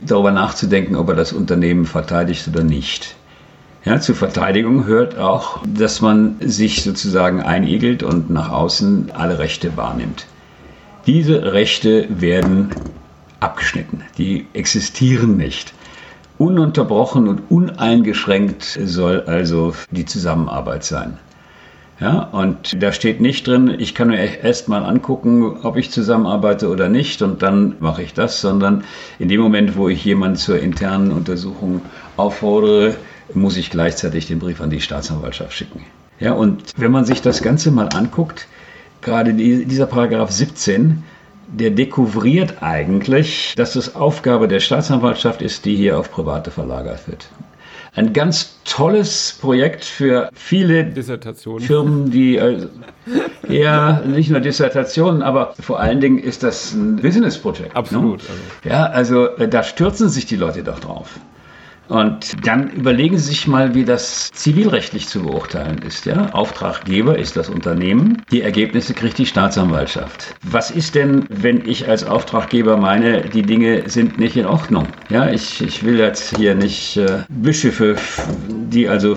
[0.05, 3.15] darüber nachzudenken, ob er das Unternehmen verteidigt oder nicht.
[3.85, 9.75] Ja, zur Verteidigung hört auch, dass man sich sozusagen einigelt und nach außen alle Rechte
[9.75, 10.25] wahrnimmt.
[11.05, 12.69] Diese Rechte werden
[13.41, 14.03] abgeschnitten.
[14.17, 15.73] Die existieren nicht.
[16.37, 21.19] Ununterbrochen und uneingeschränkt soll also die Zusammenarbeit sein.
[22.03, 26.67] Ja, und da steht nicht drin, ich kann mir erst mal angucken, ob ich zusammenarbeite
[26.67, 28.83] oder nicht und dann mache ich das, sondern
[29.19, 31.79] in dem Moment, wo ich jemanden zur internen Untersuchung
[32.17, 32.97] auffordere,
[33.33, 35.85] muss ich gleichzeitig den Brief an die Staatsanwaltschaft schicken.
[36.19, 38.47] Ja, und wenn man sich das Ganze mal anguckt,
[39.01, 41.03] gerade dieser Paragraph 17,
[41.47, 47.29] der dekouvriert eigentlich, dass es Aufgabe der Staatsanwaltschaft ist, die hier auf Private verlagert wird.
[47.95, 50.91] Ein ganz tolles Projekt für viele
[51.59, 52.67] Firmen, die äh,
[53.47, 57.69] ja nicht nur Dissertationen, aber vor allen Dingen ist das ein Business-Projekt.
[57.69, 57.75] Ne?
[57.75, 58.23] Absolut.
[58.23, 58.29] Ne?
[58.29, 58.69] Also.
[58.69, 61.19] Ja, also äh, da stürzen sich die Leute doch drauf.
[61.93, 66.07] Und dann überlegen Sie sich mal, wie das zivilrechtlich zu beurteilen ist.
[66.07, 66.31] Ja?
[66.31, 70.33] Auftraggeber ist das Unternehmen, die Ergebnisse kriegt die Staatsanwaltschaft.
[70.41, 74.87] Was ist denn, wenn ich als Auftraggeber meine, die Dinge sind nicht in Ordnung?
[75.09, 77.95] Ja, ich, ich will jetzt hier nicht äh, Bischöfe,
[78.49, 79.15] die also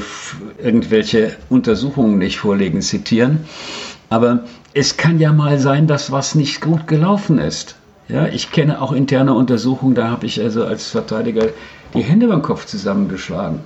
[0.62, 3.38] irgendwelche Untersuchungen nicht vorlegen, zitieren.
[4.10, 7.76] Aber es kann ja mal sein, dass was nicht gut gelaufen ist.
[8.08, 11.48] Ja, ich kenne auch interne Untersuchungen, da habe ich also als Verteidiger
[11.94, 13.60] die Hände beim Kopf zusammengeschlagen.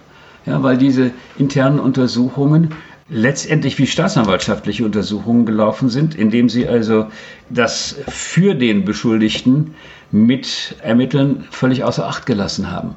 [0.47, 2.75] Ja, weil diese internen Untersuchungen
[3.11, 7.07] letztendlich wie staatsanwaltschaftliche Untersuchungen gelaufen sind, indem sie also
[7.51, 9.75] das für den Beschuldigten
[10.11, 12.95] mit Ermitteln völlig außer Acht gelassen haben.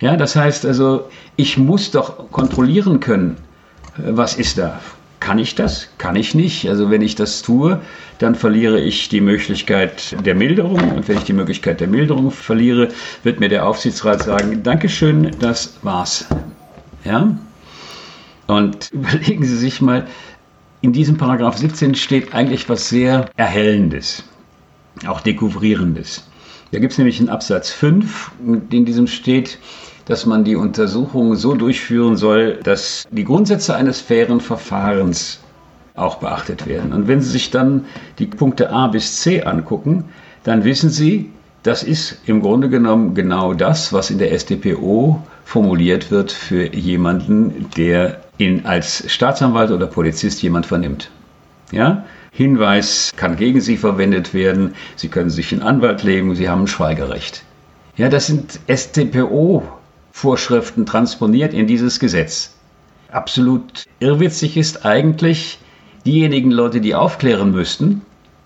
[0.00, 3.36] Ja, das heißt also, ich muss doch kontrollieren können,
[3.96, 4.80] was ist da
[5.20, 5.88] kann ich das?
[5.98, 6.68] Kann ich nicht?
[6.68, 7.80] Also wenn ich das tue,
[8.18, 10.92] dann verliere ich die Möglichkeit der Milderung.
[10.92, 12.88] Und wenn ich die Möglichkeit der Milderung verliere,
[13.22, 16.26] wird mir der Aufsichtsrat sagen, Dankeschön, das war's.
[17.04, 17.36] Ja?
[18.46, 20.06] Und überlegen Sie sich mal,
[20.82, 24.24] in diesem Paragraph 17 steht eigentlich was sehr Erhellendes,
[25.06, 26.28] auch Dekouvrierendes.
[26.72, 28.32] Da gibt es nämlich einen Absatz 5,
[28.70, 29.58] in diesem steht,
[30.06, 35.40] dass man die Untersuchung so durchführen soll, dass die Grundsätze eines fairen Verfahrens
[35.94, 36.92] auch beachtet werden.
[36.92, 37.84] Und wenn Sie sich dann
[38.18, 40.04] die Punkte A bis C angucken,
[40.44, 41.30] dann wissen Sie,
[41.62, 47.68] das ist im Grunde genommen genau das, was in der StPO formuliert wird für jemanden,
[47.76, 51.10] der ihn als Staatsanwalt oder Polizist jemand vernimmt.
[51.72, 52.04] Ja?
[52.30, 56.66] Hinweis kann gegen Sie verwendet werden, Sie können sich einen Anwalt legen, Sie haben ein
[56.68, 57.42] Schweigerecht.
[57.96, 59.62] Ja, das sind StPO
[60.16, 62.54] Vorschriften transponiert in dieses Gesetz.
[63.12, 65.58] Absolut irrwitzig ist eigentlich,
[66.06, 68.00] diejenigen Leute, die aufklären müssten,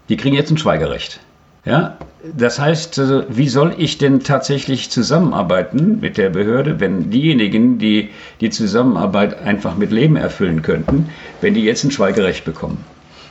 [0.09, 1.21] die kriegen jetzt ein Schweigerecht.
[1.65, 1.97] Ja,
[2.37, 8.11] das heißt, also, wie soll ich denn tatsächlich zusammenarbeiten mit der Behörde, wenn diejenigen, die
[8.41, 11.09] die Zusammenarbeit einfach mit Leben erfüllen könnten,
[11.41, 12.85] wenn die jetzt ein Schweigerecht bekommen?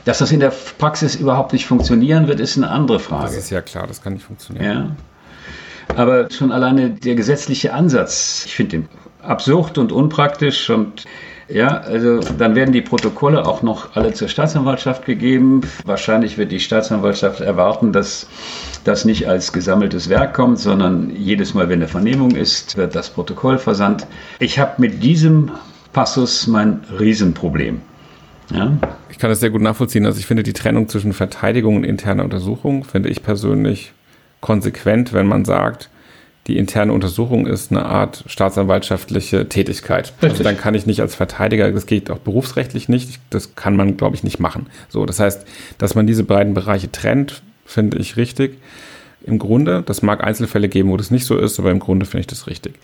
[0.05, 3.25] Dass das in der Praxis überhaupt nicht funktionieren wird, ist eine andere Frage.
[3.25, 4.65] Das ist ja klar, das kann nicht funktionieren.
[4.65, 4.95] Ja.
[5.95, 8.89] Aber schon alleine der gesetzliche Ansatz, ich finde den
[9.21, 11.05] absurd und unpraktisch und
[11.49, 15.61] ja, also dann werden die Protokolle auch noch alle zur Staatsanwaltschaft gegeben.
[15.83, 18.27] Wahrscheinlich wird die Staatsanwaltschaft erwarten, dass
[18.83, 23.09] das nicht als gesammeltes Werk kommt, sondern jedes Mal, wenn eine Vernehmung ist, wird das
[23.09, 24.05] Protokoll versandt.
[24.37, 25.49] Ich habe mit diesem
[25.91, 27.81] Passus mein Riesenproblem.
[28.53, 28.77] Ja?
[29.09, 30.05] Ich kann das sehr gut nachvollziehen.
[30.05, 33.93] Also ich finde die Trennung zwischen Verteidigung und interner Untersuchung, finde ich persönlich
[34.41, 35.89] konsequent, wenn man sagt,
[36.49, 40.05] die interne Untersuchung ist eine Art staatsanwaltschaftliche Tätigkeit.
[40.05, 40.29] Also Richtig.
[40.31, 43.97] Also dann kann ich nicht als Verteidiger, das geht auch berufsrechtlich nicht, das kann man,
[43.97, 44.65] glaube ich, nicht machen.
[44.89, 45.45] So, das heißt,
[45.77, 48.57] dass man diese beiden Bereiche trennt, finde ich richtig.
[49.21, 52.21] Im Grunde, das mag Einzelfälle geben, wo das nicht so ist, aber im Grunde finde
[52.21, 52.79] ich das richtig.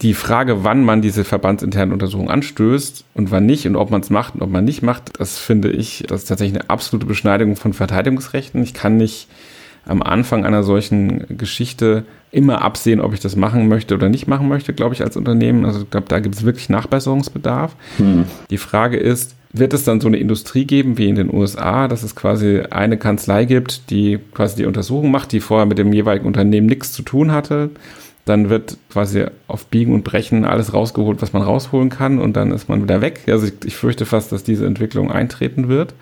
[0.00, 4.08] Die Frage, wann man diese verbandsinterne Untersuchung anstößt und wann nicht und ob man es
[4.08, 7.56] macht und ob man nicht macht, das finde ich, das ist tatsächlich eine absolute Beschneidung
[7.56, 8.62] von Verteidigungsrechten.
[8.62, 9.28] Ich kann nicht
[9.86, 14.48] am Anfang einer solchen Geschichte immer absehen, ob ich das machen möchte oder nicht machen
[14.48, 15.64] möchte, glaube ich, als Unternehmen.
[15.64, 17.74] Also ich glaube, da gibt es wirklich Nachbesserungsbedarf.
[17.96, 18.24] Hm.
[18.50, 22.04] Die Frage ist, wird es dann so eine Industrie geben wie in den USA, dass
[22.04, 26.26] es quasi eine Kanzlei gibt, die quasi die Untersuchung macht, die vorher mit dem jeweiligen
[26.26, 27.70] Unternehmen nichts zu tun hatte?
[28.26, 32.52] Dann wird quasi auf Biegen und Brechen alles rausgeholt, was man rausholen kann und dann
[32.52, 33.22] ist man wieder weg.
[33.26, 35.94] Also ich, ich fürchte fast, dass diese Entwicklung eintreten wird.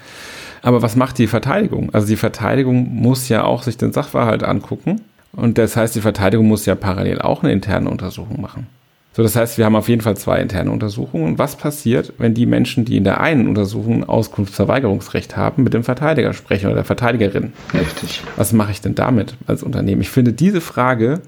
[0.62, 1.90] Aber was macht die Verteidigung?
[1.92, 5.00] Also die Verteidigung muss ja auch sich den Sachverhalt angucken
[5.32, 8.66] und das heißt, die Verteidigung muss ja parallel auch eine interne Untersuchung machen.
[9.12, 11.24] So, das heißt, wir haben auf jeden Fall zwei interne Untersuchungen.
[11.24, 15.82] Und was passiert, wenn die Menschen, die in der einen Untersuchung Auskunftsverweigerungsrecht haben, mit dem
[15.82, 17.52] Verteidiger sprechen oder der Verteidigerin?
[17.74, 18.22] Richtig.
[18.36, 20.02] Was mache ich denn damit als Unternehmen?
[20.02, 21.20] Ich finde, diese Frage,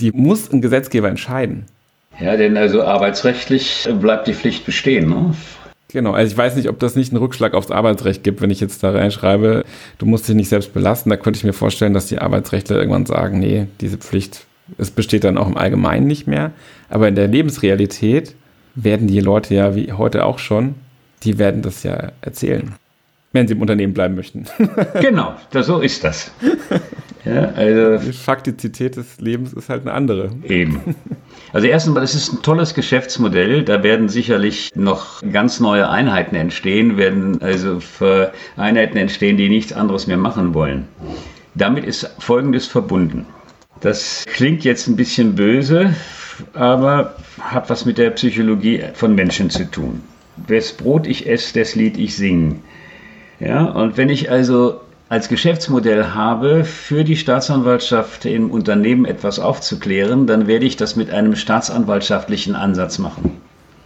[0.00, 1.66] die muss ein Gesetzgeber entscheiden.
[2.18, 5.08] Ja, denn also arbeitsrechtlich bleibt die Pflicht bestehen.
[5.08, 5.34] Ne?
[5.96, 8.60] Genau, also ich weiß nicht, ob das nicht einen Rückschlag aufs Arbeitsrecht gibt, wenn ich
[8.60, 9.64] jetzt da reinschreibe,
[9.96, 11.08] du musst dich nicht selbst belasten.
[11.08, 14.44] Da könnte ich mir vorstellen, dass die Arbeitsrechtler irgendwann sagen, nee, diese Pflicht,
[14.76, 16.50] es besteht dann auch im Allgemeinen nicht mehr.
[16.90, 18.34] Aber in der Lebensrealität
[18.74, 20.74] werden die Leute ja, wie heute auch schon,
[21.22, 22.74] die werden das ja erzählen,
[23.32, 24.44] wenn sie im Unternehmen bleiben möchten.
[25.00, 26.30] genau, so ist das.
[27.26, 30.30] Ja, also die Faktizität des Lebens ist halt eine andere.
[30.44, 30.80] Eben.
[31.52, 33.64] Also erstens mal, es ist ein tolles Geschäftsmodell.
[33.64, 37.80] Da werden sicherlich noch ganz neue Einheiten entstehen, werden also
[38.56, 40.86] Einheiten entstehen, die nichts anderes mehr machen wollen.
[41.54, 43.26] Damit ist Folgendes verbunden.
[43.80, 45.94] Das klingt jetzt ein bisschen böse,
[46.54, 50.02] aber hat was mit der Psychologie von Menschen zu tun.
[50.46, 52.62] Wes Brot ich esse, des Lied ich singen.
[53.40, 60.26] Ja, und wenn ich also als Geschäftsmodell habe, für die Staatsanwaltschaft im Unternehmen etwas aufzuklären,
[60.26, 63.40] dann werde ich das mit einem staatsanwaltschaftlichen Ansatz machen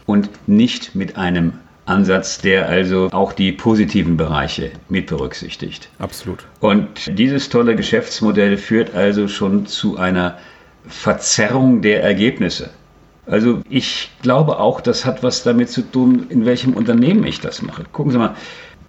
[0.06, 1.52] und nicht mit einem
[1.84, 5.90] Ansatz, der also auch die positiven Bereiche mit berücksichtigt.
[5.98, 6.46] Absolut.
[6.60, 10.38] Und dieses tolle Geschäftsmodell führt also schon zu einer
[10.86, 12.70] Verzerrung der Ergebnisse.
[13.26, 17.62] Also ich glaube auch, das hat was damit zu tun, in welchem Unternehmen ich das
[17.62, 17.84] mache.
[17.92, 18.34] Gucken Sie mal,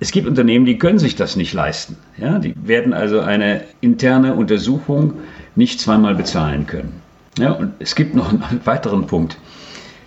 [0.01, 1.95] es gibt Unternehmen, die können sich das nicht leisten.
[2.17, 5.13] Ja, die werden also eine interne Untersuchung
[5.55, 7.03] nicht zweimal bezahlen können.
[7.37, 9.37] Ja, und es gibt noch einen weiteren Punkt.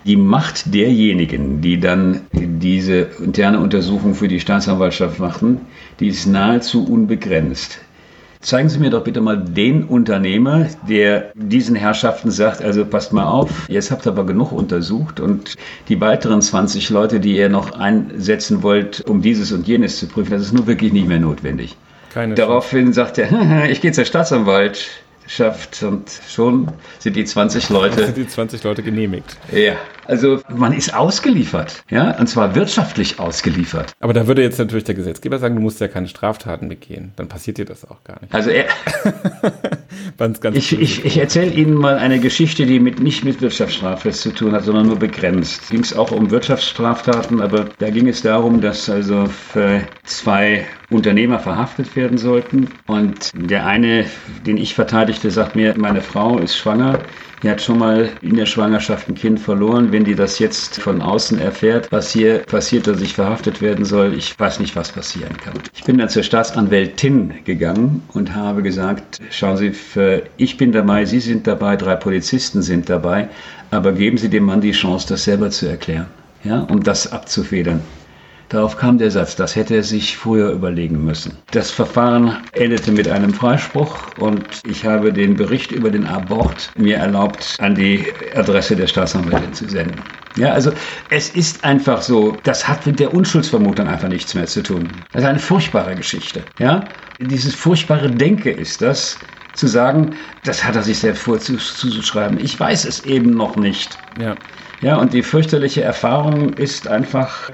[0.05, 5.61] Die Macht derjenigen, die dann diese interne Untersuchung für die Staatsanwaltschaft machen,
[6.01, 7.78] die ist nahezu unbegrenzt.
[8.45, 13.24] Zeigen Sie mir doch bitte mal den Unternehmer, der diesen Herrschaften sagt, also passt mal
[13.24, 15.55] auf, jetzt habt ihr aber genug untersucht und
[15.88, 20.32] die weiteren 20 Leute, die ihr noch einsetzen wollt, um dieses und jenes zu prüfen,
[20.32, 21.74] das ist nur wirklich nicht mehr notwendig.
[22.12, 24.90] Keine Daraufhin sagt er, ich gehe zur Staatsanwalt,
[25.27, 26.68] schafft und schon
[26.99, 28.05] sind die 20 Leute.
[28.07, 29.37] Sind die 20 Leute genehmigt.
[29.53, 33.93] Ja, also man ist ausgeliefert, ja, und zwar wirtschaftlich ausgeliefert.
[34.01, 37.12] Aber da würde jetzt natürlich der Gesetzgeber sagen, du musst ja keine Straftaten begehen.
[37.16, 38.35] Dann passiert dir das auch gar nicht.
[38.35, 38.66] Also er,
[40.53, 44.53] ich, ich, ich erzähle Ihnen mal eine Geschichte, die mit, nicht mit Wirtschaftsstrafrecht zu tun
[44.53, 45.70] hat, sondern nur begrenzt.
[45.70, 51.38] Ging es auch um Wirtschaftsstraftaten, aber da ging es darum, dass also für zwei Unternehmer
[51.38, 52.68] verhaftet werden sollten.
[52.86, 54.07] Und der eine,
[54.47, 56.99] den ich verteidigte, sagt mir, meine Frau ist schwanger.
[57.42, 59.92] Die hat schon mal in der Schwangerschaft ein Kind verloren.
[59.92, 64.14] Wenn die das jetzt von außen erfährt, was hier passiert, dass ich verhaftet werden soll,
[64.14, 65.53] ich weiß nicht, was passieren kann.
[65.74, 69.72] Ich bin dann zur Staatsanwältin gegangen und habe gesagt, schauen Sie,
[70.38, 73.28] ich bin dabei, Sie sind dabei, drei Polizisten sind dabei,
[73.70, 76.07] aber geben Sie dem Mann die Chance, das selber zu erklären,
[76.45, 77.82] ja, um das abzufedern.
[78.49, 81.36] Darauf kam der Satz, das hätte er sich früher überlegen müssen.
[81.51, 86.97] Das Verfahren endete mit einem Freispruch und ich habe den Bericht über den Abort mir
[86.99, 89.99] erlaubt, an die Adresse der Staatsanwältin zu senden.
[90.36, 90.72] Ja, also
[91.11, 94.88] es ist einfach so, das hat mit der Unschuldsvermutung einfach nichts mehr zu tun.
[95.12, 96.42] Das ist eine furchtbare Geschichte.
[96.59, 96.88] Ja,
[97.20, 99.18] dieses furchtbare Denke ist das,
[99.55, 102.38] zu sagen, das hat er sich selbst vorzuschreiben.
[102.40, 103.97] Ich weiß es eben noch nicht.
[104.20, 104.34] Ja.
[104.80, 107.51] Ja, und die fürchterliche Erfahrung ist einfach,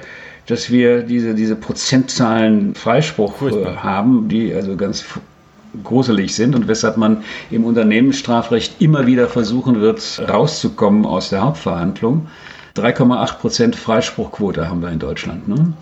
[0.51, 5.05] dass wir diese, diese Prozentzahlen Freispruch äh, haben, die also ganz
[5.85, 12.27] gruselig sind und weshalb man im Unternehmensstrafrecht immer wieder versuchen wird, rauszukommen aus der Hauptverhandlung.
[12.77, 15.47] 3,8 Prozent Freispruchquote haben wir in Deutschland.
[15.47, 15.73] Ne?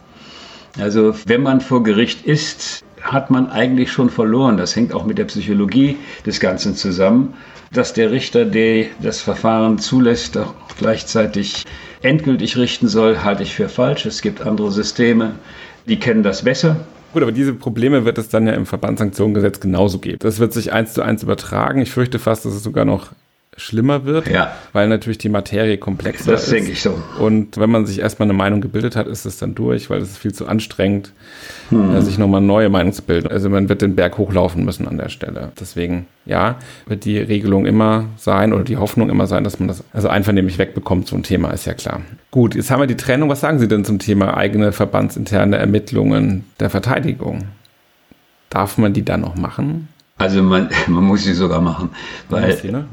[0.78, 4.58] Also wenn man vor Gericht ist, hat man eigentlich schon verloren.
[4.58, 5.96] Das hängt auch mit der Psychologie
[6.26, 7.32] des Ganzen zusammen,
[7.72, 11.64] dass der Richter, der das Verfahren zulässt, auch gleichzeitig
[12.02, 14.06] endgültig richten soll, halte ich für falsch.
[14.06, 15.32] Es gibt andere Systeme,
[15.86, 16.76] die kennen das besser.
[17.12, 20.18] Gut, aber diese Probleme wird es dann ja im Verbandssanktionengesetz genauso geben.
[20.20, 21.80] Das wird sich eins zu eins übertragen.
[21.80, 23.12] Ich fürchte fast, dass es sogar noch
[23.58, 24.52] schlimmer wird, Ja.
[24.72, 26.52] weil natürlich die Materie komplexer Das ist.
[26.52, 26.98] denke ich so.
[27.18, 30.10] Und wenn man sich erstmal eine Meinung gebildet hat, ist es dann durch, weil es
[30.12, 31.12] ist viel zu anstrengend,
[31.70, 31.94] Hm.
[31.96, 33.28] äh, sich nochmal eine neue Meinung zu bilden.
[33.28, 35.52] Also man wird den Berg hochlaufen müssen an der Stelle.
[35.60, 36.56] Deswegen, ja,
[36.86, 40.58] wird die Regelung immer sein oder die Hoffnung immer sein, dass man das also einvernehmlich
[40.58, 42.00] wegbekommt, so ein Thema, ist ja klar.
[42.30, 43.28] Gut, jetzt haben wir die Trennung.
[43.28, 47.44] Was sagen Sie denn zum Thema eigene verbandsinterne Ermittlungen der Verteidigung?
[48.50, 49.88] Darf man die dann noch machen?
[50.18, 51.90] Also man, man muss sie sogar machen,
[52.28, 52.86] weil sie, ne?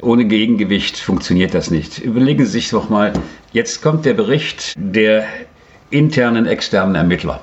[0.00, 1.98] ohne Gegengewicht funktioniert das nicht.
[1.98, 3.12] Überlegen Sie sich doch mal,
[3.52, 5.24] jetzt kommt der Bericht der
[5.90, 7.40] internen externen Ermittler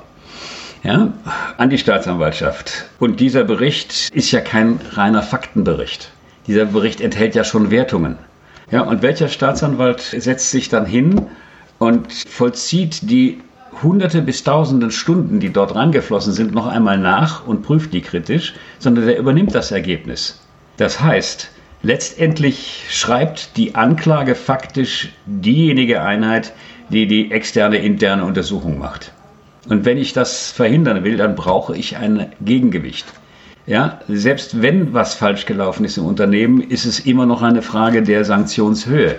[0.86, 1.12] ja,
[1.58, 2.86] an die Staatsanwaltschaft.
[3.00, 6.12] Und dieser Bericht ist ja kein reiner Faktenbericht.
[6.48, 8.18] Dieser Bericht enthält ja schon Wertungen.
[8.72, 11.28] Ja, und welcher Staatsanwalt setzt sich dann hin
[11.80, 13.42] und vollzieht die
[13.84, 18.54] Hunderte bis Tausenden Stunden, die dort reingeflossen sind, noch einmal nach und prüft die kritisch,
[18.80, 20.42] sondern der übernimmt das Ergebnis.
[20.78, 21.52] Das heißt,
[21.82, 26.54] letztendlich schreibt die Anklage faktisch diejenige Einheit,
[26.90, 29.12] die die externe interne Untersuchung macht.
[29.68, 33.06] Und wenn ich das verhindern will, dann brauche ich ein Gegengewicht.
[33.68, 38.04] Ja, selbst wenn was falsch gelaufen ist im Unternehmen, ist es immer noch eine Frage
[38.04, 39.16] der Sanktionshöhe.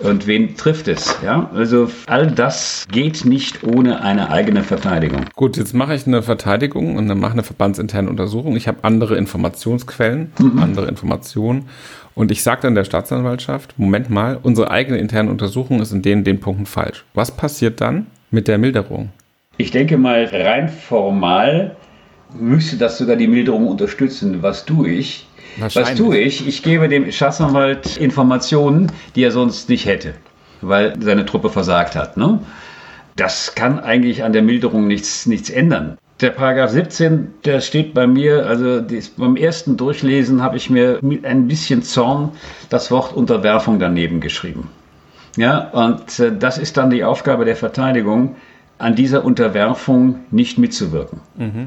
[0.00, 1.16] Und wen trifft es?
[1.22, 5.24] Ja, also all das geht nicht ohne eine eigene Verteidigung.
[5.34, 8.54] Gut, jetzt mache ich eine Verteidigung und dann mache eine verbandsinterne Untersuchung.
[8.56, 11.68] Ich habe andere Informationsquellen, andere Informationen.
[12.14, 16.24] Und ich sage dann der Staatsanwaltschaft, Moment mal, unsere eigene interne Untersuchung ist in den,
[16.24, 17.04] den Punkten falsch.
[17.14, 19.10] Was passiert dann mit der Milderung?
[19.56, 21.76] Ich denke mal, rein formal
[22.38, 24.42] müsste das sogar die Milderung unterstützen.
[24.42, 25.26] Was tue ich?
[25.58, 26.46] Was tue ich?
[26.46, 30.14] Ich gebe dem Staatsanwalt Informationen, die er sonst nicht hätte,
[30.60, 32.16] weil seine Truppe versagt hat.
[32.16, 32.40] Ne?
[33.16, 35.98] Das kann eigentlich an der Milderung nichts, nichts ändern.
[36.20, 40.98] Der Paragraph 17, der steht bei mir, also das, beim ersten Durchlesen habe ich mir
[41.00, 42.32] mit ein bisschen Zorn
[42.68, 44.68] das Wort Unterwerfung daneben geschrieben.
[45.36, 48.36] Ja, und äh, das ist dann die Aufgabe der Verteidigung,
[48.80, 51.20] an dieser Unterwerfung nicht mitzuwirken.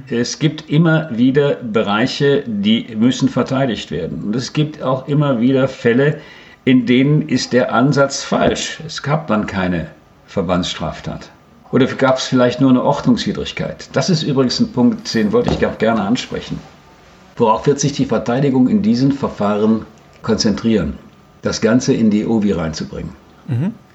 [0.10, 4.24] Es gibt immer wieder Bereiche, die müssen verteidigt werden.
[4.24, 6.20] Und es gibt auch immer wieder Fälle,
[6.66, 8.80] in denen ist der Ansatz falsch.
[8.86, 9.88] Es gab dann keine
[10.28, 11.30] Verbandsstraftat.
[11.72, 13.90] Oder gab es vielleicht nur eine Ordnungswidrigkeit?
[13.94, 16.60] Das ist übrigens ein Punkt, den wollte ich auch gerne ansprechen.
[17.36, 19.86] Worauf wird sich die Verteidigung in diesen Verfahren
[20.22, 20.98] konzentrieren?
[21.42, 23.12] Das Ganze in die OVI reinzubringen.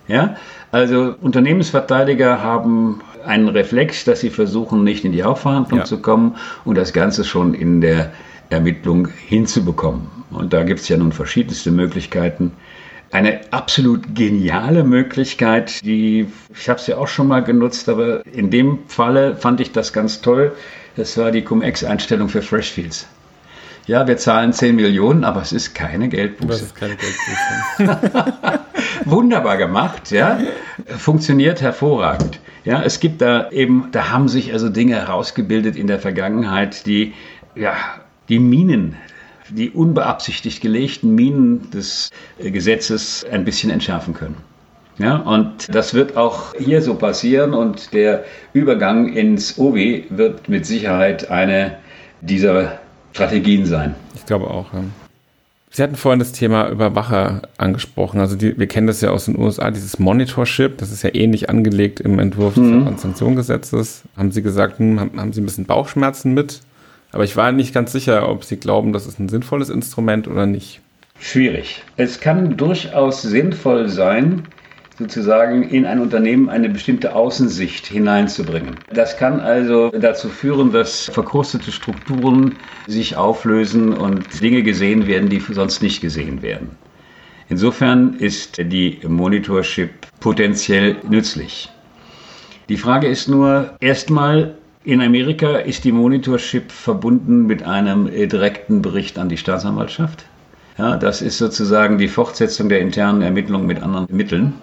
[0.09, 0.37] Ja,
[0.73, 5.85] also Unternehmensverteidiger haben einen Reflex, dass sie versuchen, nicht in die Hauptverhandlung Ja.
[5.85, 8.13] zu kommen und das Ganze schon in der
[8.51, 10.09] Ermittlung hinzubekommen.
[10.31, 12.53] Und da gibt es ja nun verschiedenste Möglichkeiten.
[13.11, 18.51] Eine absolut geniale Möglichkeit, die, ich habe es ja auch schon mal genutzt, aber in
[18.51, 20.53] dem Falle fand ich das ganz toll.
[20.97, 23.07] Das war die Cum-Ex-Einstellung für Freshfields.
[23.89, 28.61] Ja, wir zahlen 10 Millionen, aber es ist keine Geldbuße Das ist keine Geldbuße.
[29.07, 30.39] wunderbar gemacht, ja,
[30.99, 32.39] funktioniert hervorragend.
[32.65, 37.15] Ja, es gibt da eben, da haben sich also Dinge herausgebildet in der Vergangenheit, die,
[37.55, 37.73] ja,
[38.29, 38.97] die Minen,
[39.49, 44.37] die unbeabsichtigt gelegten Minen des Gesetzes ein bisschen entschärfen können.
[44.99, 49.77] Ja, und das wird auch hier so passieren und der Übergang ins OW
[50.11, 51.79] wird mit Sicherheit eine
[52.21, 52.81] dieser
[53.13, 53.95] Strategien sein.
[54.15, 54.73] Ich glaube auch.
[54.73, 54.85] Ja.
[55.71, 58.21] Sie hatten vorhin das Thema Überwacher angesprochen.
[58.21, 61.51] Also die, wir kennen das ja aus den USA, dieses Monitorship, das ist ja ähnlich
[61.51, 64.03] angelegt im Entwurf des Verbandssanktionsgesetzes.
[64.17, 66.61] Haben Sie gesagt, hm, haben, haben Sie ein bisschen Bauchschmerzen mit?
[67.13, 70.47] Aber ich war nicht ganz sicher, ob Sie glauben, das ist ein sinnvolles Instrument oder
[70.47, 70.81] nicht.
[71.21, 71.83] Schwierig.
[71.97, 74.45] Es kann durchaus sinnvoll sein,
[74.99, 78.77] sozusagen in ein Unternehmen eine bestimmte Außensicht hineinzubringen.
[78.93, 85.41] Das kann also dazu führen, dass verkrustete Strukturen sich auflösen und Dinge gesehen werden, die
[85.41, 86.71] sonst nicht gesehen werden.
[87.49, 89.91] Insofern ist die Monitorship
[90.21, 91.71] potenziell nützlich.
[92.69, 98.83] Die Frage ist nur, erstmal, in Amerika ist die Monitorship verbunden mit einem äh, direkten
[98.83, 100.27] Bericht an die Staatsanwaltschaft.
[100.77, 104.55] Ja, das ist sozusagen die Fortsetzung der internen Ermittlungen mit anderen Mitteln.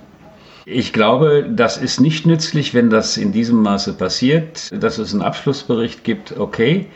[0.67, 5.21] Ich glaube, das ist nicht nützlich, wenn das in diesem Maße passiert, dass es einen
[5.21, 6.87] Abschlussbericht gibt, okay,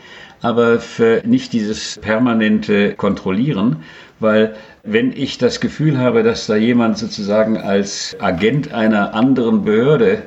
[0.42, 3.84] aber für nicht dieses permanente Kontrollieren,
[4.18, 10.22] weil wenn ich das Gefühl habe, dass da jemand sozusagen als Agent einer anderen Behörde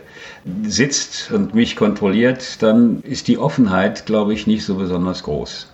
[0.64, 5.70] sitzt und mich kontrolliert, dann ist die Offenheit, glaube ich, nicht so besonders groß.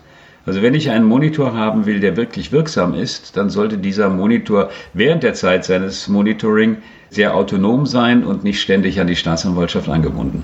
[0.48, 4.72] Also wenn ich einen Monitor haben will, der wirklich wirksam ist, dann sollte dieser Monitor
[4.94, 6.78] während der Zeit seines Monitoring
[7.10, 10.44] sehr autonom sein und nicht ständig an die Staatsanwaltschaft angebunden.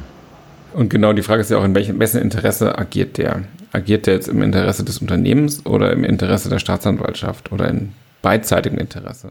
[0.74, 3.44] Und genau die Frage ist ja auch, in welchem wessen Interesse agiert der?
[3.72, 8.78] Agiert der jetzt im Interesse des Unternehmens oder im Interesse der Staatsanwaltschaft oder in beidseitigem
[8.80, 9.30] Interesse?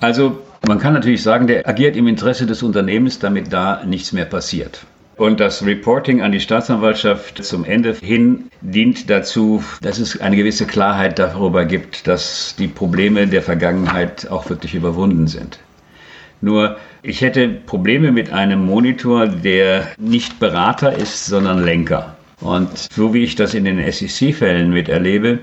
[0.00, 4.24] Also man kann natürlich sagen, der agiert im Interesse des Unternehmens, damit da nichts mehr
[4.24, 4.86] passiert.
[5.16, 10.66] Und das Reporting an die Staatsanwaltschaft zum Ende hin dient dazu, dass es eine gewisse
[10.66, 15.60] Klarheit darüber gibt, dass die Probleme der Vergangenheit auch wirklich überwunden sind.
[16.40, 22.16] Nur ich hätte Probleme mit einem Monitor, der nicht Berater ist, sondern Lenker.
[22.40, 25.40] Und so wie ich das in den SEC-Fällen miterlebe,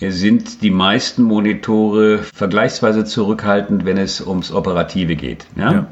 [0.00, 5.46] sind die meisten Monitore vergleichsweise zurückhaltend, wenn es ums Operative geht.
[5.56, 5.72] Ja?
[5.72, 5.86] ja.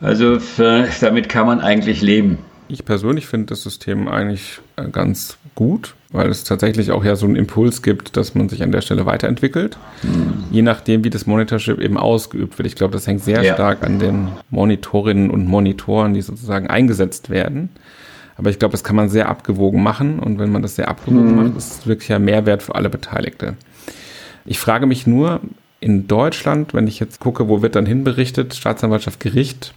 [0.00, 2.38] Also für, damit kann man eigentlich leben.
[2.72, 7.26] Ich persönlich finde das System eigentlich äh, ganz gut, weil es tatsächlich auch ja so
[7.26, 9.76] einen Impuls gibt, dass man sich an der Stelle weiterentwickelt.
[10.02, 10.44] Mhm.
[10.50, 12.66] Je nachdem, wie das Monitorship eben ausgeübt wird.
[12.66, 13.52] Ich glaube, das hängt sehr ja.
[13.52, 17.68] stark an den Monitorinnen und Monitoren, die sozusagen eingesetzt werden.
[18.36, 20.18] Aber ich glaube, das kann man sehr abgewogen machen.
[20.18, 21.36] Und wenn man das sehr abgewogen mhm.
[21.36, 23.56] macht, ist es wirklich ein Mehrwert für alle Beteiligte.
[24.46, 25.42] Ich frage mich nur,
[25.80, 29.74] in Deutschland, wenn ich jetzt gucke, wo wird dann hinberichtet, Staatsanwaltschaft, Gericht,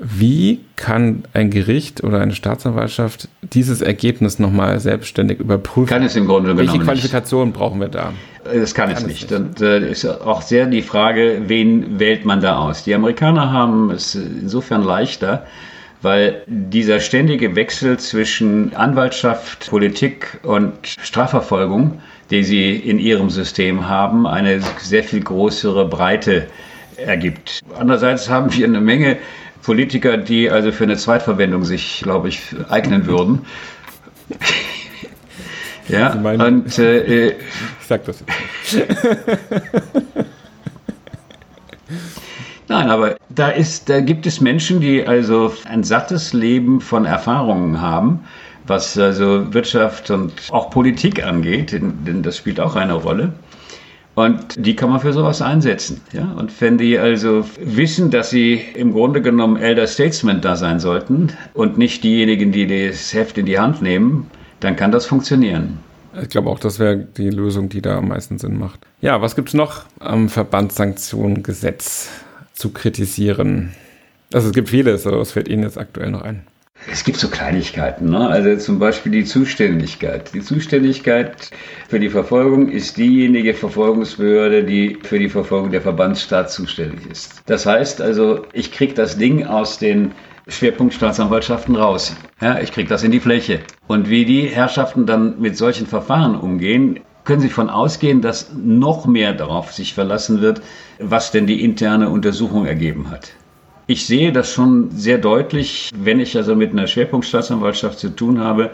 [0.00, 5.88] wie kann ein Gericht oder eine Staatsanwaltschaft dieses Ergebnis nochmal selbstständig überprüfen?
[5.88, 8.14] Kann es im Grunde genommen Welche Qualifikationen brauchen wir da?
[8.44, 9.30] Das kann, kann es nicht.
[9.30, 9.40] nicht.
[9.40, 12.82] Und äh, ist auch sehr die Frage, wen wählt man da aus?
[12.84, 15.44] Die Amerikaner haben es insofern leichter,
[16.00, 24.26] weil dieser ständige Wechsel zwischen Anwaltschaft, Politik und Strafverfolgung, die sie in ihrem System haben,
[24.26, 26.46] eine sehr viel größere Breite
[26.96, 27.60] ergibt.
[27.78, 29.18] Andererseits haben wir eine Menge
[29.62, 33.46] Politiker, die also für eine Zweitverwendung sich, glaube ich, eignen würden.
[35.88, 37.36] ja, meinen, und äh, ich
[37.86, 38.24] sag das
[38.70, 38.88] jetzt.
[42.68, 47.80] Nein, aber da ist, da gibt es Menschen, die also ein sattes Leben von Erfahrungen
[47.80, 48.20] haben,
[48.68, 53.32] was also Wirtschaft und auch Politik angeht, denn das spielt auch eine Rolle.
[54.20, 56.02] Und die kann man für sowas einsetzen.
[56.12, 56.30] Ja?
[56.32, 61.32] Und wenn die also wissen, dass sie im Grunde genommen Elder Statesman da sein sollten
[61.54, 65.78] und nicht diejenigen, die das Heft in die Hand nehmen, dann kann das funktionieren.
[66.20, 68.80] Ich glaube auch, das wäre die Lösung, die da am meisten Sinn macht.
[69.00, 72.10] Ja, was gibt es noch am Verbandssanktionengesetz
[72.52, 73.70] zu kritisieren?
[74.34, 76.42] Also es gibt vieles, aber was fällt Ihnen jetzt aktuell noch ein?
[76.88, 78.28] Es gibt so Kleinigkeiten, ne?
[78.28, 80.32] also zum Beispiel die Zuständigkeit.
[80.32, 81.50] Die Zuständigkeit
[81.88, 87.42] für die Verfolgung ist diejenige Verfolgungsbehörde, die für die Verfolgung der Verbandsstaat zuständig ist.
[87.46, 90.12] Das heißt also, ich kriege das Ding aus den
[90.48, 92.16] Schwerpunktstaatsanwaltschaften raus.
[92.40, 93.60] Ja, ich kriege das in die Fläche.
[93.86, 99.06] Und wie die Herrschaften dann mit solchen Verfahren umgehen, können Sie von ausgehen, dass noch
[99.06, 100.62] mehr darauf sich verlassen wird,
[100.98, 103.32] was denn die interne Untersuchung ergeben hat.
[103.90, 108.70] Ich sehe das schon sehr deutlich, wenn ich also mit einer Schwerpunktstaatsanwaltschaft zu tun habe,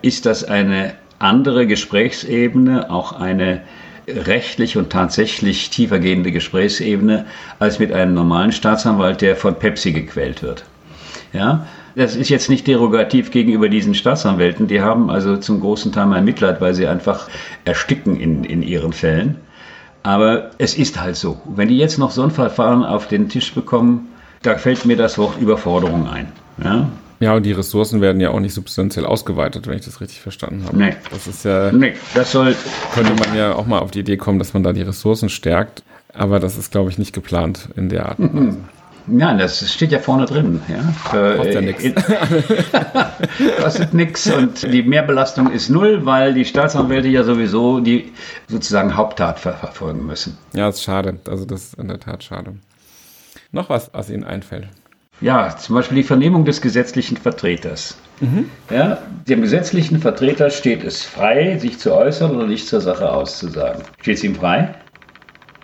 [0.00, 3.62] ist das eine andere Gesprächsebene, auch eine
[4.06, 7.26] rechtlich und tatsächlich tiefergehende Gesprächsebene
[7.58, 10.62] als mit einem normalen Staatsanwalt, der von Pepsi gequält wird.
[11.32, 11.66] Ja,
[11.96, 14.68] das ist jetzt nicht derogativ gegenüber diesen Staatsanwälten.
[14.68, 17.28] Die haben also zum großen Teil mein Mitleid, weil sie einfach
[17.64, 19.34] ersticken in, in ihren Fällen.
[20.04, 21.40] Aber es ist halt so.
[21.44, 24.06] Wenn die jetzt noch so ein Verfahren auf den Tisch bekommen,
[24.42, 26.32] da fällt mir das Wort Überforderung ein.
[26.62, 26.88] Ja?
[27.20, 30.64] Ja, und die Ressourcen werden ja auch nicht substanziell ausgeweitet, wenn ich das richtig verstanden
[30.64, 30.78] habe.
[30.78, 30.96] Nee.
[31.10, 31.70] Das ist ja.
[31.70, 32.56] Nee, das soll.
[32.94, 35.82] Könnte man ja auch mal auf die Idee kommen, dass man da die Ressourcen stärkt.
[36.14, 38.56] Aber das ist, glaube ich, nicht geplant in der Art Weise.
[39.06, 40.60] Nein, das steht ja vorne drin.
[40.68, 41.36] Ja.
[41.36, 41.84] Kostet ja nichts.
[43.62, 48.12] Kostet nichts und die Mehrbelastung ist null, weil die Staatsanwälte ja sowieso die
[48.48, 50.38] sozusagen Haupttat verfolgen müssen.
[50.52, 51.18] Ja, das ist schade.
[51.28, 52.54] Also das ist in der Tat schade.
[53.52, 54.68] Noch was, was Ihnen einfällt?
[55.20, 57.98] Ja, zum Beispiel die Vernehmung des gesetzlichen Vertreters.
[58.20, 58.48] Mhm.
[58.70, 58.98] Ja,
[59.28, 63.82] dem gesetzlichen Vertreter steht es frei, sich zu äußern oder nicht zur Sache auszusagen.
[64.00, 64.74] Steht es ihm frei?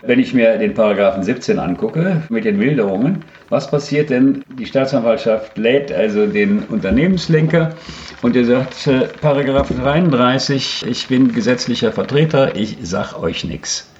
[0.03, 4.43] Wenn ich mir den Paragraphen 17 angucke mit den Wilderungen, was passiert denn?
[4.59, 7.73] Die Staatsanwaltschaft lädt also den Unternehmenslenker
[8.21, 13.91] und er sagt, äh, Paragraph 33, ich bin gesetzlicher Vertreter, ich sag euch nichts.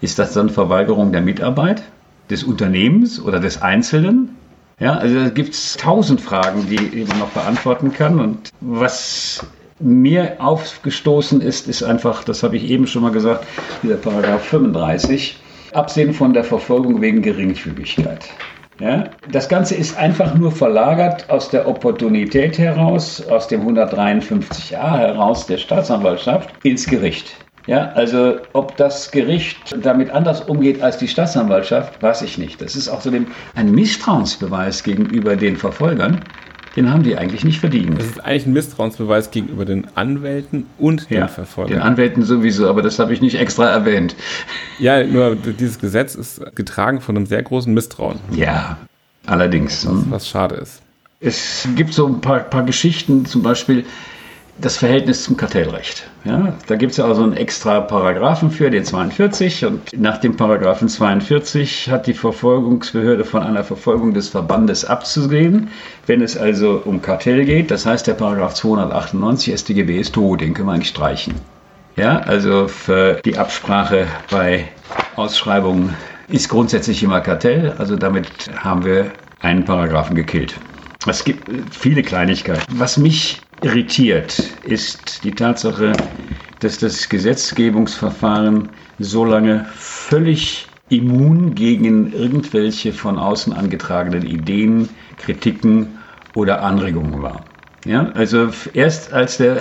[0.00, 1.82] Ist das dann Verweigerung der Mitarbeit?
[2.32, 4.36] Des Unternehmens oder des Einzelnen?
[4.80, 8.18] Ja, also da gibt es tausend Fragen, die man noch beantworten kann.
[8.18, 9.46] Und was
[9.78, 13.46] mir aufgestoßen ist, ist einfach, das habe ich eben schon mal gesagt,
[13.82, 15.38] dieser Paragraph 35,
[15.72, 18.28] Absehen von der Verfolgung wegen Geringfügigkeit.
[18.80, 25.46] Ja, das Ganze ist einfach nur verlagert aus der Opportunität heraus, aus dem 153a heraus
[25.46, 27.36] der Staatsanwaltschaft ins Gericht.
[27.66, 32.60] Ja, also ob das Gericht damit anders umgeht als die Staatsanwaltschaft, weiß ich nicht.
[32.60, 33.10] Das ist auch so
[33.54, 36.20] ein Misstrauensbeweis gegenüber den Verfolgern.
[36.74, 37.98] den haben die eigentlich nicht verdient.
[37.98, 41.74] Das ist eigentlich ein Misstrauensbeweis gegenüber den Anwälten und ja, den Verfolgern.
[41.74, 44.16] Den Anwälten sowieso, aber das habe ich nicht extra erwähnt.
[44.78, 48.18] Ja, nur dieses Gesetz ist getragen von einem sehr großen Misstrauen.
[48.32, 48.78] Ja,
[49.26, 49.86] allerdings.
[49.86, 50.82] Was, was schade ist.
[51.20, 53.84] Es gibt so ein paar, paar Geschichten, zum Beispiel
[54.64, 56.08] das Verhältnis zum Kartellrecht.
[56.24, 59.64] Ja, da gibt es also einen extra Paragraphen für, den 42.
[59.64, 65.68] Und nach dem Paragraphen 42 hat die Verfolgungsbehörde von einer Verfolgung des Verbandes abzusehen,
[66.06, 67.70] wenn es also um Kartell geht.
[67.70, 71.34] Das heißt, der Paragraph 298 StGB ist tot, den können wir eigentlich streichen.
[71.96, 74.68] Ja, also für die Absprache bei
[75.16, 75.94] Ausschreibungen
[76.28, 77.74] ist grundsätzlich immer Kartell.
[77.78, 79.10] Also damit haben wir
[79.40, 80.54] einen Paragraphen gekillt.
[81.06, 82.62] Es gibt viele Kleinigkeiten.
[82.78, 85.92] Was mich irritiert, ist die Tatsache,
[86.60, 95.98] dass das Gesetzgebungsverfahren so lange völlig immun gegen irgendwelche von außen angetragenen Ideen, Kritiken
[96.34, 97.44] oder Anregungen war.
[97.84, 99.58] Ja, also erst als der,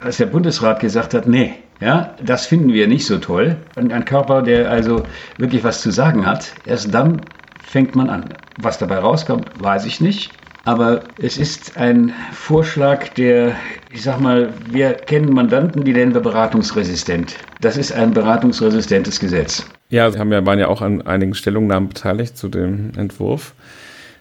[0.00, 4.42] als der Bundesrat gesagt hat, nee, ja, das finden wir nicht so toll, ein Körper,
[4.42, 5.04] der also
[5.38, 7.22] wirklich was zu sagen hat, erst dann
[7.60, 8.34] fängt man an.
[8.56, 10.32] Was dabei rauskommt, weiß ich nicht.
[10.64, 13.56] Aber es ist ein Vorschlag, der,
[13.92, 17.36] ich sag mal, wir kennen Mandanten, die nennen wir beratungsresistent.
[17.60, 19.66] Das ist ein beratungsresistentes Gesetz.
[19.88, 23.54] Ja, wir haben ja, waren ja auch an einigen Stellungnahmen beteiligt zu dem Entwurf.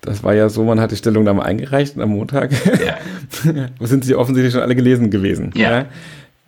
[0.01, 2.51] Das war ja so, man hat die Stellungnahme eingereicht am Montag.
[3.43, 3.69] Ja.
[3.79, 5.51] sind sie offensichtlich schon alle gelesen gewesen.
[5.55, 5.71] Ja.
[5.71, 5.85] ja.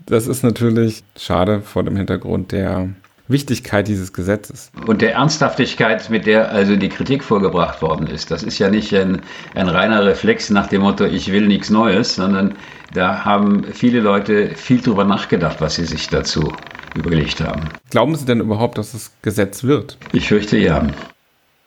[0.05, 2.89] Das ist natürlich schade vor dem Hintergrund der
[3.27, 4.71] Wichtigkeit dieses Gesetzes.
[4.85, 8.31] Und der Ernsthaftigkeit, mit der also die Kritik vorgebracht worden ist.
[8.31, 9.21] Das ist ja nicht ein,
[9.55, 12.55] ein reiner Reflex nach dem Motto, ich will nichts Neues, sondern
[12.93, 16.53] da haben viele Leute viel drüber nachgedacht, was sie sich dazu
[16.95, 17.69] überlegt haben.
[17.89, 19.97] Glauben Sie denn überhaupt, dass es Gesetz wird?
[20.11, 20.85] Ich fürchte ja.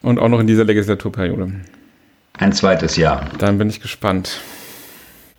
[0.02, 1.52] Und auch noch in dieser Legislaturperiode?
[2.38, 3.30] Ein zweites Jahr.
[3.38, 4.40] Dann bin ich gespannt.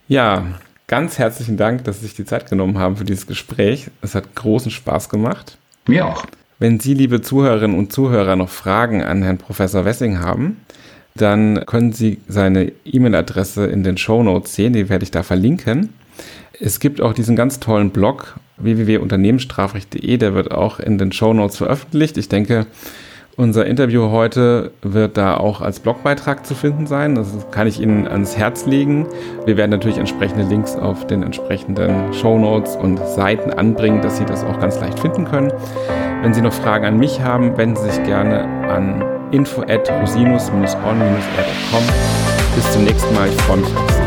[0.08, 0.46] Ja,
[0.88, 3.92] ganz herzlichen Dank, dass Sie sich die Zeit genommen haben für dieses Gespräch.
[4.02, 5.58] Es hat großen Spaß gemacht.
[5.88, 6.26] Mir auch.
[6.60, 10.58] Wenn Sie, liebe Zuhörerinnen und Zuhörer, noch Fragen an Herrn Professor Wessing haben,
[11.16, 15.94] dann können Sie seine E-Mail-Adresse in den Show Notes sehen, die werde ich da verlinken.
[16.60, 21.58] Es gibt auch diesen ganz tollen Blog www.unternehmensstrafrecht.de, der wird auch in den Show Notes
[21.58, 22.18] veröffentlicht.
[22.18, 22.66] Ich denke,
[23.38, 27.16] unser Interview heute wird da auch als Blogbeitrag zu finden sein.
[27.16, 29.08] Das kann ich Ihnen ans Herz legen.
[29.46, 34.26] Wir werden natürlich entsprechende Links auf den entsprechenden Show Notes und Seiten anbringen, dass Sie
[34.26, 35.54] das auch ganz leicht finden können.
[36.24, 41.84] Wenn Sie noch Fragen an mich haben, wenden Sie sich gerne an info at rosinus-on-air.com.
[42.56, 43.28] Bis zum nächsten Mal.
[43.28, 44.07] Ich freue mich auf Sie.